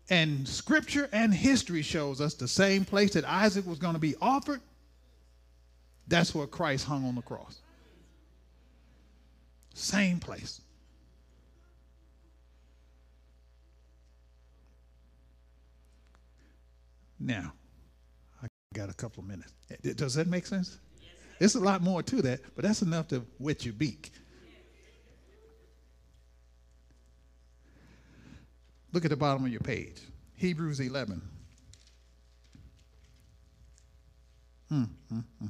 [0.09, 4.15] And scripture and history shows us the same place that Isaac was going to be
[4.21, 4.59] offered.
[6.07, 7.61] That's where Christ hung on the cross.
[9.73, 10.59] Same place.
[17.21, 17.53] Now,
[18.41, 19.53] I got a couple of minutes.
[19.95, 20.79] Does that make sense?
[20.99, 24.11] Yes, There's a lot more to that, but that's enough to wet your beak.
[28.91, 30.01] Look at the bottom of your page.
[30.35, 31.21] Hebrews 11.
[34.67, 35.47] Hmm, hmm, hmm.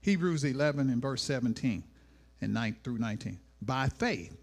[0.00, 1.82] Hebrews 11 and verse 17
[2.40, 3.38] and 9 through 19.
[3.60, 4.36] By faith.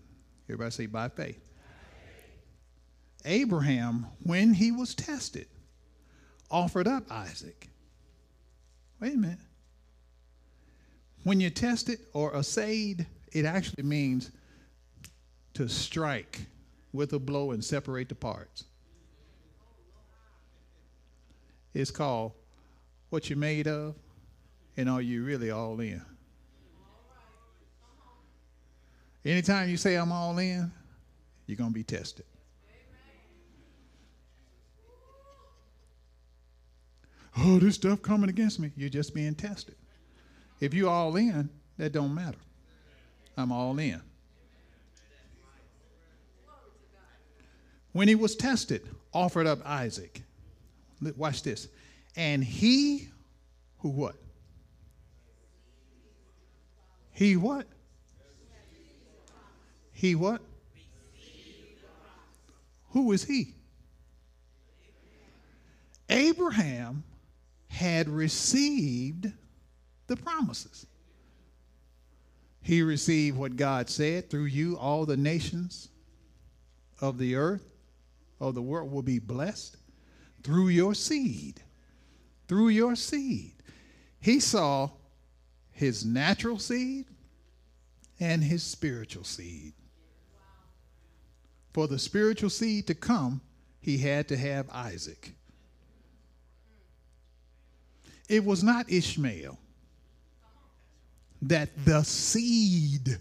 [0.48, 1.49] Everybody say, by faith.
[3.26, 5.48] Abraham, when he was tested,
[6.50, 7.70] offered up Isaac.
[9.00, 9.38] Wait a minute.
[11.24, 14.32] When you test it or assayed, it actually means
[15.54, 16.42] to strike
[16.94, 18.64] with a blow and separate the parts.
[21.74, 22.32] It's called
[23.10, 23.96] what you're made of
[24.80, 26.02] and are you really all in?
[29.26, 30.72] Anytime you say I'm all in,
[31.46, 32.26] you're going to be tested.
[37.42, 38.72] Oh, this stuff coming against me.
[38.76, 39.76] You're just being tested.
[40.60, 42.38] If you're all in, that don't matter.
[43.38, 44.02] I'm all in.
[47.94, 50.22] When he was tested, offered up Isaac.
[51.16, 51.70] Watch this.
[52.16, 53.08] And he
[53.80, 54.16] who what?
[57.14, 57.68] He what?
[59.94, 60.42] He what?
[62.92, 63.54] Who is he?
[66.10, 67.04] Abraham
[67.70, 69.32] had received
[70.08, 70.86] the promises.
[72.62, 75.90] He received what God said through you, all the nations
[77.00, 77.66] of the earth,
[78.40, 79.78] of the world will be blessed
[80.44, 81.62] through your seed.
[82.48, 83.54] Through your seed.
[84.20, 84.90] He saw
[85.72, 87.06] his natural seed
[88.20, 89.74] and his spiritual seed.
[91.74, 93.42] For the spiritual seed to come,
[93.80, 95.34] he had to have Isaac.
[98.30, 99.58] It was not Ishmael
[101.42, 103.18] that the seed,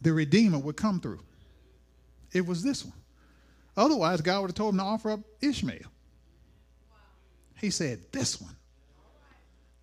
[0.00, 1.20] the Redeemer, would come through.
[2.32, 2.94] It was this one.
[3.76, 5.92] Otherwise, God would have told him to offer up Ishmael.
[7.60, 8.56] He said, This one.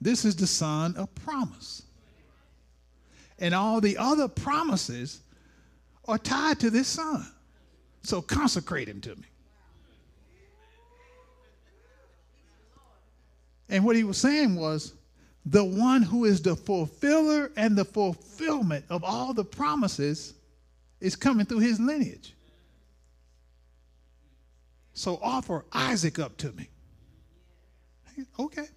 [0.01, 1.83] This is the son of promise.
[3.39, 5.21] And all the other promises
[6.05, 7.25] are tied to this son.
[8.03, 9.25] So consecrate him to me.
[13.69, 14.93] And what he was saying was,
[15.45, 20.33] the one who is the fulfiller and the fulfillment of all the promises
[20.99, 22.33] is coming through his lineage.
[24.93, 26.69] So offer Isaac up to me.
[28.39, 28.67] Okay.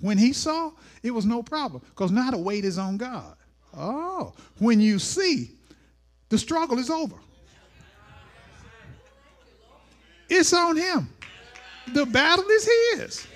[0.00, 0.72] When he saw,
[1.02, 3.36] it was no problem because now the weight is on God.
[3.74, 5.52] Oh, when you see,
[6.28, 7.16] the struggle is over.
[10.28, 11.08] It's on him.
[11.94, 13.26] The battle is his.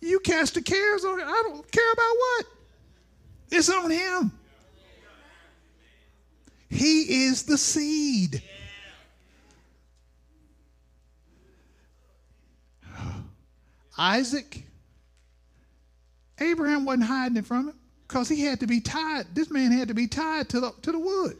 [0.00, 1.28] You cast the cares on him.
[1.28, 2.46] I don't care about what.
[3.50, 4.32] It's on him.
[6.68, 8.42] He is the seed.
[13.98, 14.62] Isaac,
[16.38, 17.74] Abraham wasn't hiding it from him
[18.06, 19.26] because he had to be tied.
[19.34, 21.36] This man had to be tied to the, to the wood.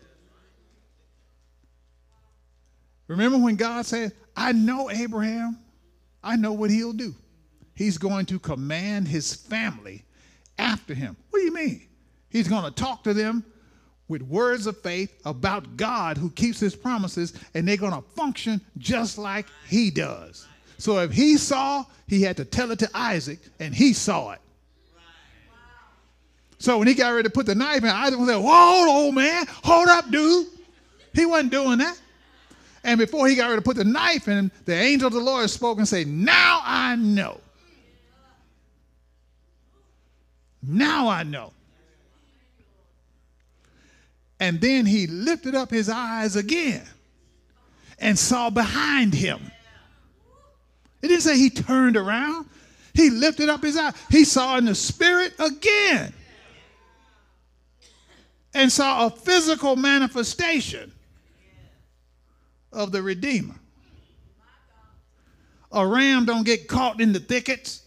[3.06, 5.58] Remember when God said, I know Abraham,
[6.22, 7.14] I know what he'll do.
[7.80, 10.04] He's going to command his family
[10.58, 11.16] after him.
[11.30, 11.88] What do you mean?
[12.28, 13.42] He's going to talk to them
[14.06, 18.60] with words of faith about God who keeps his promises, and they're going to function
[18.76, 20.46] just like he does.
[20.76, 24.40] So if he saw, he had to tell it to Isaac, and he saw it.
[26.58, 29.14] So when he got ready to put the knife in, Isaac was like, Whoa, old
[29.14, 30.48] man, hold up, dude.
[31.14, 31.98] He wasn't doing that.
[32.84, 35.48] And before he got ready to put the knife in, the angel of the Lord
[35.48, 37.40] spoke and said, Now I know.
[40.62, 41.52] Now I know.
[44.38, 46.86] And then he lifted up his eyes again
[47.98, 49.40] and saw behind him.
[51.02, 52.46] It didn't say he turned around.
[52.94, 53.92] He lifted up his eye.
[54.10, 56.12] He saw in the spirit again
[58.54, 60.92] and saw a physical manifestation
[62.72, 63.54] of the Redeemer.
[65.72, 67.82] A ram don't get caught in the thickets.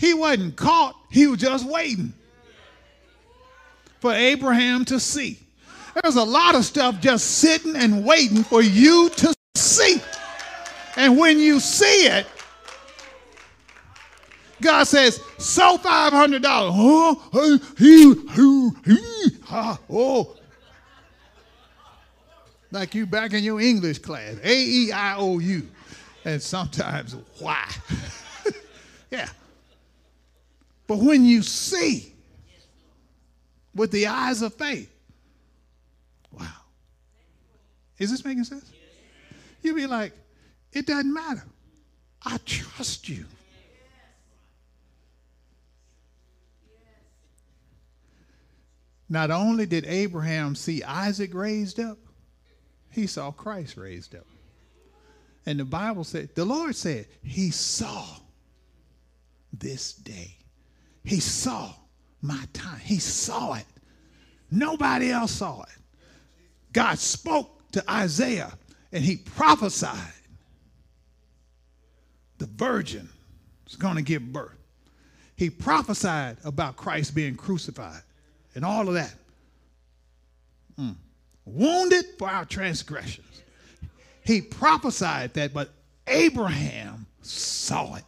[0.00, 2.14] He wasn't caught, he was just waiting
[3.98, 5.38] for Abraham to see.
[6.02, 10.00] There's a lot of stuff just sitting and waiting for you to see.
[10.96, 12.26] And when you see it,
[14.62, 17.60] God says, "So $500.
[17.76, 18.98] He, he, he,
[19.90, 20.34] oh.
[22.70, 25.68] Like you back in your English class, A E I O U.
[26.24, 27.68] And sometimes, why?
[29.10, 29.28] yeah.
[30.90, 32.12] But when you see
[33.76, 34.92] with the eyes of faith,
[36.32, 36.48] wow.
[37.98, 38.68] Is this making sense?
[39.62, 40.14] You'll be like,
[40.72, 41.44] it doesn't matter.
[42.26, 43.24] I trust you.
[49.08, 51.98] Not only did Abraham see Isaac raised up,
[52.90, 54.26] he saw Christ raised up.
[55.46, 58.04] And the Bible said, the Lord said, He saw
[59.52, 60.38] this day.
[61.04, 61.72] He saw
[62.20, 62.80] my time.
[62.80, 63.66] He saw it.
[64.50, 65.68] Nobody else saw it.
[66.72, 68.52] God spoke to Isaiah
[68.92, 70.12] and he prophesied
[72.38, 73.08] the virgin
[73.68, 74.56] is going to give birth.
[75.36, 78.02] He prophesied about Christ being crucified
[78.54, 79.14] and all of that.
[80.78, 80.96] Mm.
[81.44, 83.42] Wounded for our transgressions.
[84.24, 85.70] He prophesied that, but
[86.06, 88.04] Abraham saw it.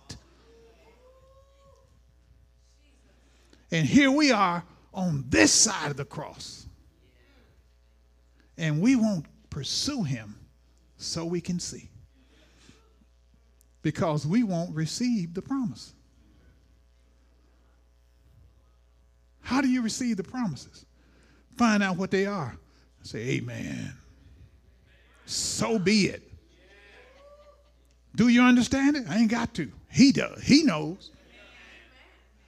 [3.72, 4.62] And here we are
[4.92, 6.66] on this side of the cross.
[8.58, 10.36] And we won't pursue him
[10.98, 11.88] so we can see.
[13.80, 15.94] Because we won't receive the promise.
[19.40, 20.84] How do you receive the promises?
[21.56, 22.56] Find out what they are.
[23.02, 23.94] Say, Amen.
[25.24, 26.22] So be it.
[28.14, 29.04] Do you understand it?
[29.08, 29.72] I ain't got to.
[29.90, 30.42] He does.
[30.42, 31.10] He knows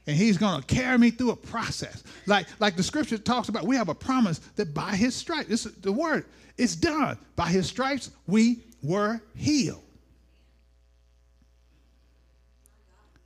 [0.06, 2.02] and he's going to carry me through a process.
[2.26, 5.66] Like, like the scripture talks about, we have a promise that by his stripes, this
[5.66, 6.26] is the word,
[6.58, 7.18] it's done.
[7.36, 9.82] By his stripes, we were healed.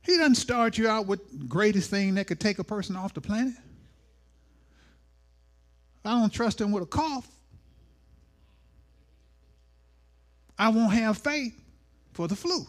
[0.03, 3.21] He doesn't start you out with greatest thing that could take a person off the
[3.21, 3.53] planet.
[6.03, 7.27] I don't trust him with a cough.
[10.57, 11.53] I won't have faith
[12.13, 12.65] for the flu.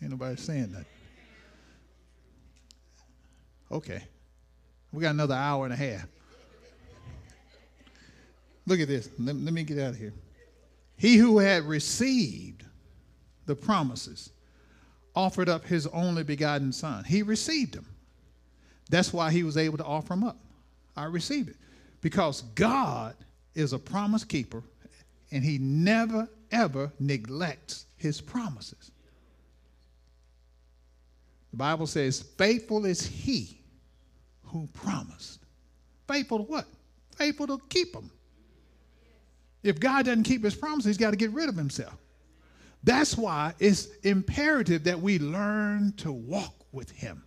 [0.00, 0.84] Ain't nobody saying that.
[3.70, 4.02] Okay.
[4.92, 6.06] We got another hour and a half.
[8.66, 9.10] Look at this.
[9.18, 10.12] Let, let me get out of here.
[10.96, 12.64] He who had received
[13.46, 14.30] the promises
[15.14, 17.04] offered up his only begotten son.
[17.04, 17.86] He received them.
[18.90, 20.38] That's why he was able to offer them up.
[20.96, 21.56] I received it.
[22.00, 23.14] Because God
[23.54, 24.62] is a promise keeper
[25.30, 28.90] and he never, ever neglects his promises.
[31.56, 33.62] The Bible says, faithful is he
[34.42, 35.40] who promised.
[36.06, 36.66] Faithful to what?
[37.16, 38.10] Faithful to keep them.
[39.62, 41.96] If God doesn't keep his promise, he's got to get rid of himself.
[42.84, 47.22] That's why it's imperative that we learn to walk with him.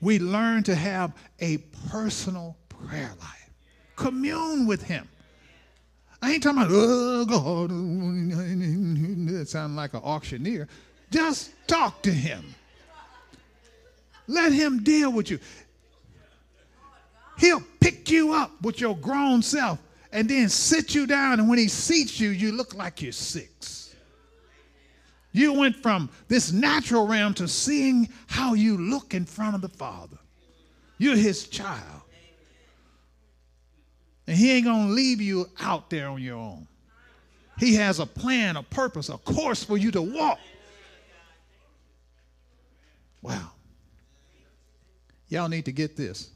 [0.00, 1.58] We learn to have a
[1.88, 3.50] personal prayer life,
[3.94, 5.08] commune with him.
[6.20, 7.70] I ain't talking about, oh, God,
[9.30, 10.66] that sounds like an auctioneer.
[11.12, 12.56] Just talk to him.
[14.26, 15.38] Let him deal with you.
[17.38, 19.78] He'll pick you up with your grown self
[20.12, 21.40] and then sit you down.
[21.40, 23.94] And when he seats you, you look like you're six.
[25.32, 29.68] You went from this natural realm to seeing how you look in front of the
[29.68, 30.18] Father.
[30.98, 32.02] You're his child.
[34.26, 36.68] And he ain't going to leave you out there on your own.
[37.58, 40.38] He has a plan, a purpose, a course for you to walk.
[43.20, 43.52] Wow.
[45.32, 46.28] Y'all need to get this.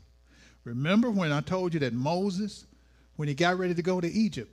[0.65, 2.65] Remember when I told you that Moses,
[3.17, 4.51] when he got ready to go to Egypt,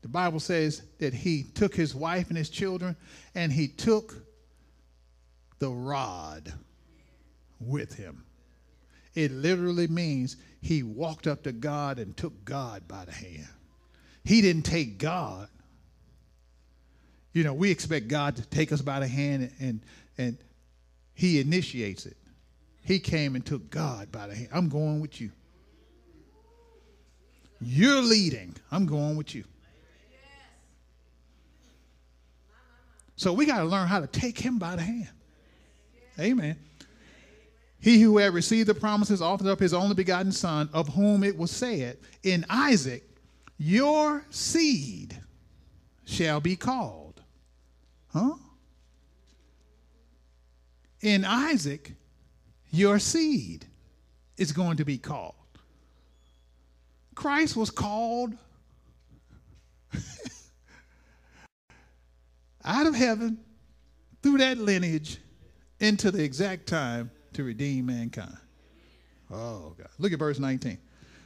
[0.00, 2.96] the Bible says that he took his wife and his children
[3.34, 4.14] and he took
[5.58, 6.50] the rod
[7.60, 8.24] with him.
[9.14, 13.48] It literally means he walked up to God and took God by the hand.
[14.24, 15.46] He didn't take God.
[17.34, 19.82] You know, we expect God to take us by the hand and
[20.16, 20.38] and
[21.12, 22.16] he initiates it.
[22.88, 24.48] He came and took God by the hand.
[24.50, 25.30] I'm going with you.
[27.60, 28.56] You're leading.
[28.72, 29.44] I'm going with you.
[33.14, 35.10] So we got to learn how to take him by the hand.
[36.18, 36.56] Amen.
[37.78, 41.36] He who had received the promises offered up his only begotten son, of whom it
[41.36, 43.06] was said, In Isaac,
[43.58, 45.20] your seed
[46.06, 47.20] shall be called.
[48.14, 48.36] Huh?
[51.02, 51.92] In Isaac,
[52.70, 53.66] your seed
[54.36, 55.34] is going to be called.
[57.14, 58.34] Christ was called
[62.64, 63.38] out of heaven
[64.22, 65.18] through that lineage
[65.80, 68.36] into the exact time to redeem mankind.
[69.30, 69.88] Oh, God.
[69.98, 70.78] Look at verse 19.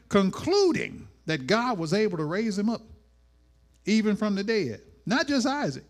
[0.09, 2.83] Concluding that God was able to raise him up,
[3.87, 4.81] even from the dead.
[5.07, 5.85] Not just Isaac,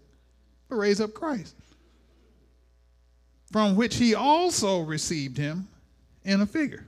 [0.68, 1.54] but raise up Christ.
[3.52, 5.68] From which he also received him
[6.24, 6.86] in a figure.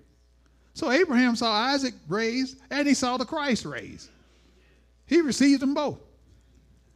[0.72, 4.08] So Abraham saw Isaac raised and he saw the Christ raised.
[5.06, 5.98] He received them both.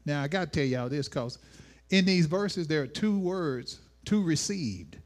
[0.05, 1.39] Now I got to tell y'all this because
[1.91, 4.97] in these verses there are two words, to received.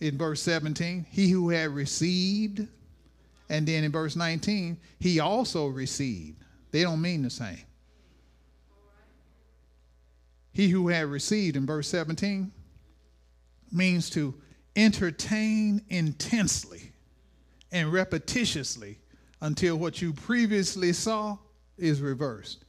[0.00, 2.68] In verse 17, he who had received,
[3.48, 6.38] and then in verse 19, he also received.
[6.70, 7.64] They don't mean the same.
[10.52, 12.52] He who had received in verse 17
[13.72, 14.34] means to
[14.76, 16.92] entertain intensely
[17.72, 18.96] and repetitiously
[19.40, 21.36] until what you previously saw
[21.76, 22.64] is reversed.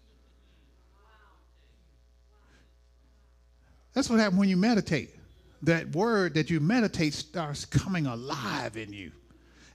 [3.94, 5.16] That's what happens when you meditate.
[5.64, 9.12] That word that you meditate starts coming alive in you.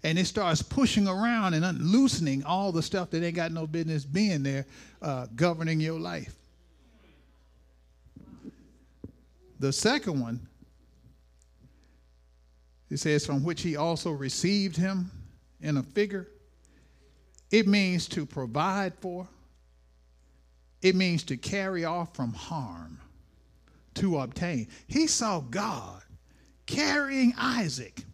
[0.03, 4.05] And it starts pushing around and loosening all the stuff that ain't got no business
[4.05, 4.67] being there,
[5.01, 6.35] uh, governing your life.
[9.61, 10.47] The second one,
[12.95, 15.11] it says, from which he also received him
[15.61, 16.29] in a figure.
[17.51, 19.27] It means to provide for,
[20.81, 23.01] it means to carry off from harm
[23.95, 24.69] to obtain.
[24.87, 26.03] He saw God
[26.67, 28.05] carrying Isaac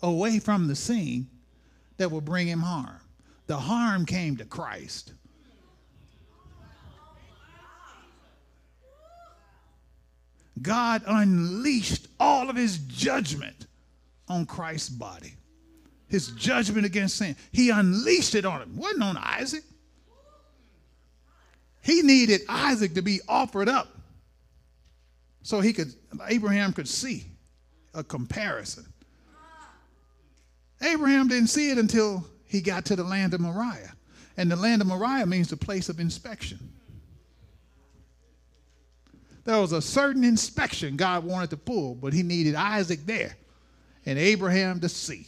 [0.00, 1.28] away from the scene
[1.98, 3.02] that would bring him harm.
[3.46, 5.12] The harm came to Christ.
[10.62, 13.66] God unleashed all of his judgment
[14.30, 15.34] on Christ's body.
[16.06, 17.36] His judgment against sin.
[17.52, 18.76] He unleashed it on him.
[18.76, 19.64] Wasn't on Isaac.
[21.82, 23.88] He needed Isaac to be offered up
[25.42, 25.92] so he could,
[26.28, 27.26] Abraham could see
[27.94, 28.86] a comparison.
[30.82, 33.92] Abraham didn't see it until he got to the land of Moriah.
[34.36, 36.58] And the land of Moriah means the place of inspection.
[39.44, 43.36] There was a certain inspection God wanted to pull, but he needed Isaac there
[44.06, 45.26] and Abraham to see.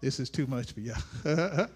[0.00, 0.94] This is too much for you.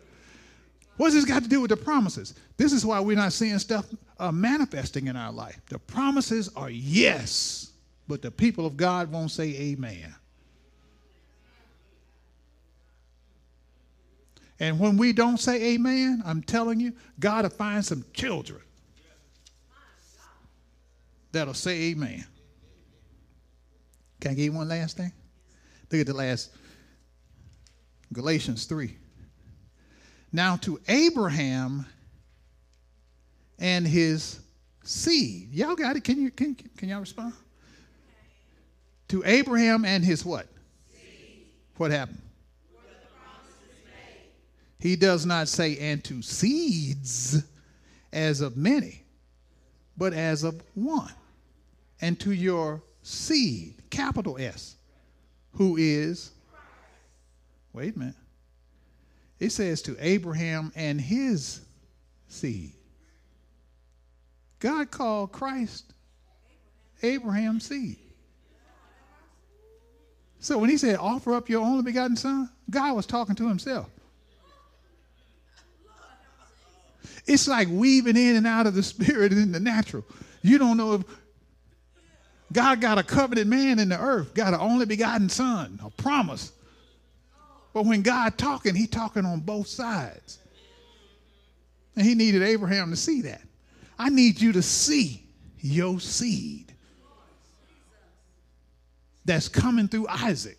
[0.97, 2.35] What's this got to do with the promises?
[2.57, 3.87] This is why we're not seeing stuff
[4.19, 5.61] uh, manifesting in our life.
[5.69, 7.73] The promises are yes,
[8.09, 10.15] but the people of God won't say amen.
[14.59, 18.63] And when we don't say amen, I'm telling you, God will find some children
[21.33, 22.25] that'll say amen.
[24.21, 25.13] Can I give you one last thing?
[25.91, 26.51] Look at the last
[28.13, 28.97] Galatians 3.
[30.33, 31.87] Now to Abraham
[33.59, 34.41] and his
[34.83, 35.53] seed.
[35.53, 36.05] Y'all got it?
[36.05, 37.33] Can you can, can y'all respond?
[39.09, 40.47] To Abraham and his what?
[40.91, 41.47] Seed.
[41.77, 42.23] What happened?
[44.79, 47.43] He does not say and to seeds
[48.13, 49.03] as of many,
[49.97, 51.13] but as of one.
[52.01, 54.77] And to your seed, capital S,
[55.57, 56.31] who is
[57.77, 58.15] Wait a minute.
[59.39, 61.61] It says to Abraham and his
[62.27, 62.73] seed.
[64.61, 65.93] God called Christ
[67.03, 67.99] Abraham's seed.
[70.39, 73.91] So when he said, offer up your only begotten son, God was talking to himself.
[77.27, 80.03] It's like weaving in and out of the spirit and in the natural.
[80.41, 81.03] You don't know if
[82.53, 86.53] God got a covenant man in the earth, got an only begotten son, a promise.
[87.73, 90.39] But when God talking, he talking on both sides.
[91.97, 93.43] And he needed Abraham to see that.
[93.99, 95.27] I need you to see
[95.61, 96.73] your seed
[99.25, 100.59] that's coming through Isaac.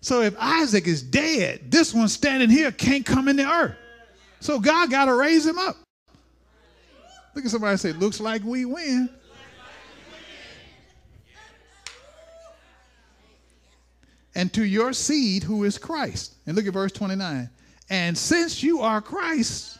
[0.00, 3.76] So if Isaac is dead, this one standing here can't come in the earth.
[4.40, 5.76] So God got to raise him up.
[7.38, 9.08] Look at somebody say, looks like we win.
[14.34, 16.34] And to your seed, who is Christ.
[16.48, 17.48] And look at verse 29.
[17.90, 19.78] And since you are Christ,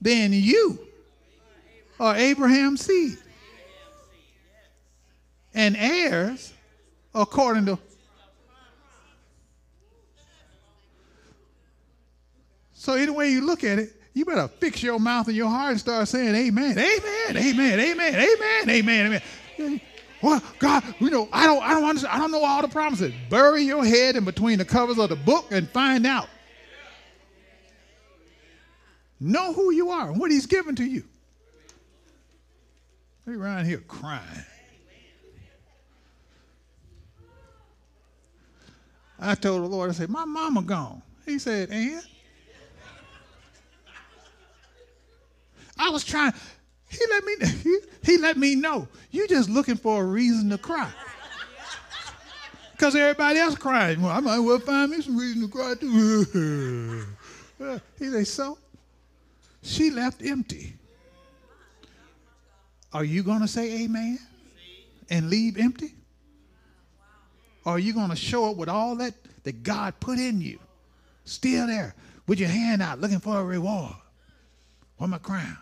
[0.00, 0.78] then you
[2.00, 3.18] are Abraham's seed.
[5.52, 6.54] And heirs
[7.14, 7.78] according to
[12.72, 15.70] So any way you look at it, you better fix your mouth and your heart
[15.70, 19.22] and start saying amen, amen, amen, amen, amen, amen,
[19.58, 19.80] amen.
[20.20, 23.14] Well, God, you know, I don't, I don't understand, I don't know all the promises.
[23.30, 26.28] Bury your head in between the covers of the book and find out.
[29.20, 31.04] Know who you are and what He's given to you.
[33.24, 34.22] They around here crying.
[39.20, 41.02] I told the Lord, I said, my mama gone.
[41.24, 42.02] He said, and?
[45.88, 46.32] I was trying.
[46.88, 47.34] He let me.
[47.62, 47.78] He,
[48.12, 48.88] he let me know.
[49.10, 50.90] You just looking for a reason to cry.
[52.72, 54.00] Because everybody else crying.
[54.00, 57.04] Well, I might well find me some reason to cry too.
[57.60, 58.56] Uh, he said, so
[59.62, 60.74] she left empty.
[62.92, 64.20] Are you going to say amen
[65.10, 65.92] and leave empty?
[67.64, 69.12] Or are you going to show up with all that
[69.42, 70.60] that God put in you,
[71.24, 71.96] still there,
[72.28, 73.96] with your hand out, looking for a reward?
[74.98, 75.56] What my crown?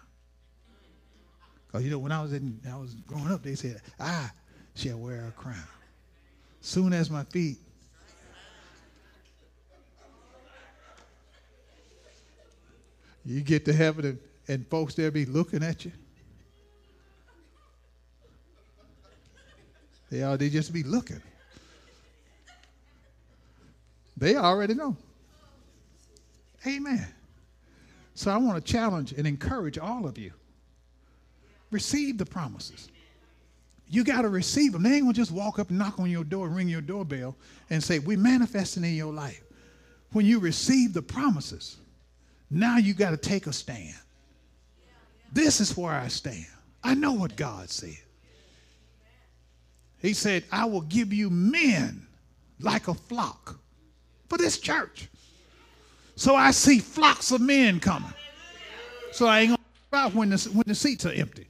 [1.77, 4.79] Because you know, when I was in, I was growing up, they said, ah, "I
[4.79, 5.62] shall wear a crown."
[6.62, 7.59] Soon as my feet.
[13.27, 14.18] You get to heaven and,
[14.49, 15.93] and folks there be looking at you.
[20.11, 21.20] They are they just be looking.
[24.16, 24.97] They already know.
[26.66, 27.07] Amen.
[28.14, 30.33] So I want to challenge and encourage all of you
[31.77, 32.89] receive the promises.
[33.87, 34.83] You got to receive them.
[34.83, 37.37] They ain't going to just walk up and knock on your door, ring your doorbell,
[37.68, 39.43] and say, We're manifesting in your life.
[40.12, 41.77] When you receive the promises,
[42.51, 43.95] now you got to take a stand.
[45.35, 46.47] This is where I stand.
[46.83, 47.99] I know what God said.
[49.99, 52.07] He said, I will give you men
[52.59, 53.59] like a flock
[54.31, 55.09] for this church.
[56.14, 58.14] So I see flocks of men coming.
[59.12, 61.47] So I ain't going to about when the, when the seats are empty.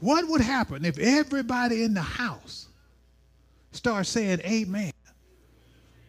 [0.00, 2.68] What would happen if everybody in the house
[3.72, 4.92] starts saying amen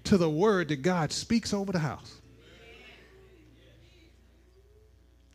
[0.04, 2.16] to the word that God speaks over the house?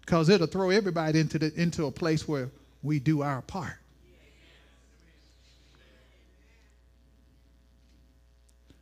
[0.01, 2.51] Because it'll throw everybody into, the, into a place where
[2.83, 3.79] we do our part.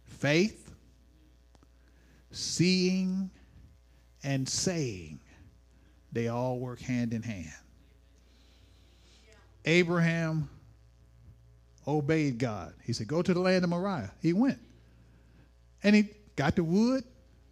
[0.05, 0.75] Faith,
[2.31, 3.31] seeing,
[4.23, 5.19] and saying,
[6.13, 7.62] they all work hand in hand.
[9.65, 10.49] Abraham
[11.87, 12.75] obeyed God.
[12.85, 14.13] He said, Go to the land of Moriah.
[14.21, 14.59] He went.
[15.83, 17.05] And he got the wood,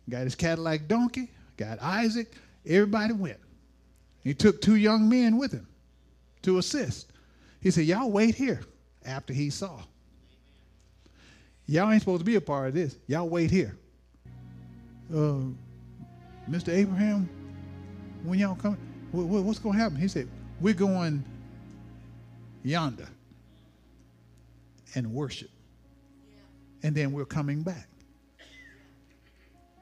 [0.09, 2.35] got his Cadillac donkey, got Isaac.
[2.67, 3.39] Everybody went.
[4.23, 5.67] He took two young men with him
[6.43, 7.13] to assist.
[7.61, 8.61] He said, Y'all wait here
[9.05, 9.81] after he saw.
[11.67, 12.97] Y'all ain't supposed to be a part of this.
[13.07, 13.77] Y'all wait here.
[15.13, 15.43] Uh,
[16.49, 16.69] Mr.
[16.69, 17.29] Abraham,
[18.25, 18.77] when y'all come,
[19.13, 19.97] what's going to happen?
[19.97, 20.29] He said,
[20.61, 21.25] We're going
[22.63, 23.09] yonder
[24.95, 25.51] and worship.
[26.83, 27.89] And then we're coming back.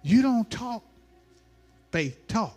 [0.02, 0.84] You don't talk
[1.90, 2.56] faith talk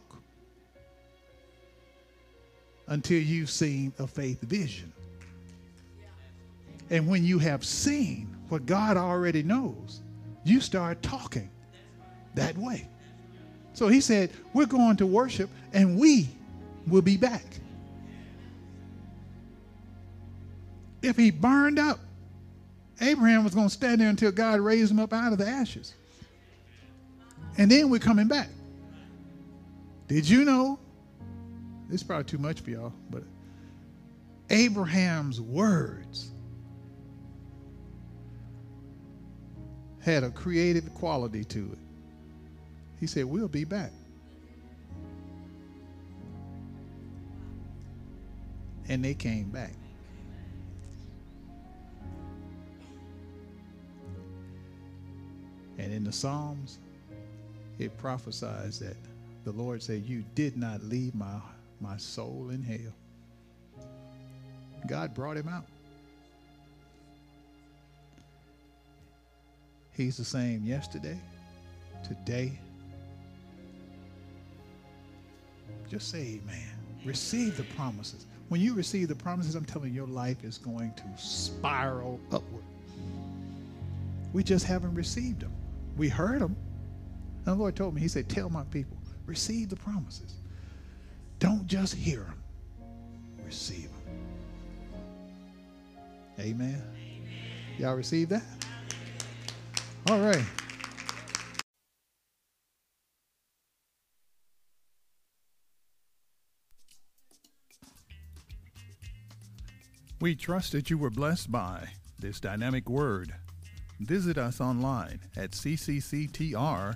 [2.88, 4.92] until you've seen a faith vision.
[6.90, 10.02] And when you have seen what God already knows,
[10.44, 11.50] you start talking
[12.36, 12.88] that way.
[13.74, 16.30] So he said, We're going to worship and we
[16.88, 17.46] will be back.
[21.02, 22.00] If he burned up,
[23.00, 25.96] Abraham was going to stand there until God raised him up out of the ashes.
[27.58, 28.50] And then we're coming back.
[30.08, 30.80] Did you know?
[31.90, 33.24] This is probably too much for y'all, but
[34.50, 36.32] Abraham's words
[40.02, 41.78] had a creative quality to it.
[43.00, 43.92] He said, We'll be back.
[48.88, 49.74] And they came back.
[56.02, 56.80] In the Psalms,
[57.78, 58.96] it prophesies that
[59.46, 61.40] the Lord said, You did not leave my,
[61.80, 62.92] my soul in hell.
[64.88, 65.66] God brought him out.
[69.92, 71.20] He's the same yesterday,
[72.04, 72.58] today.
[75.88, 76.74] Just say amen.
[77.06, 78.26] Receive the promises.
[78.50, 82.64] When you receive the promises, I'm telling you, your life is going to spiral upward.
[84.34, 85.54] We just haven't received them.
[85.98, 86.56] We heard them.
[87.46, 90.36] And the Lord told me, He said, Tell my people, receive the promises.
[91.40, 92.44] Don't just hear them,
[93.46, 94.02] receive them.
[96.40, 96.84] Amen.
[97.78, 98.44] Y'all receive that?
[100.10, 100.44] All right.
[110.20, 111.90] We trust that you were blessed by
[112.20, 113.34] this dynamic word.
[114.02, 116.96] Visit us online at ccctr.org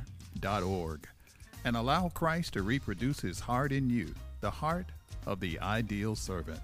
[1.63, 4.87] and allow Christ to reproduce his heart in you, the heart
[5.27, 6.61] of the ideal servant.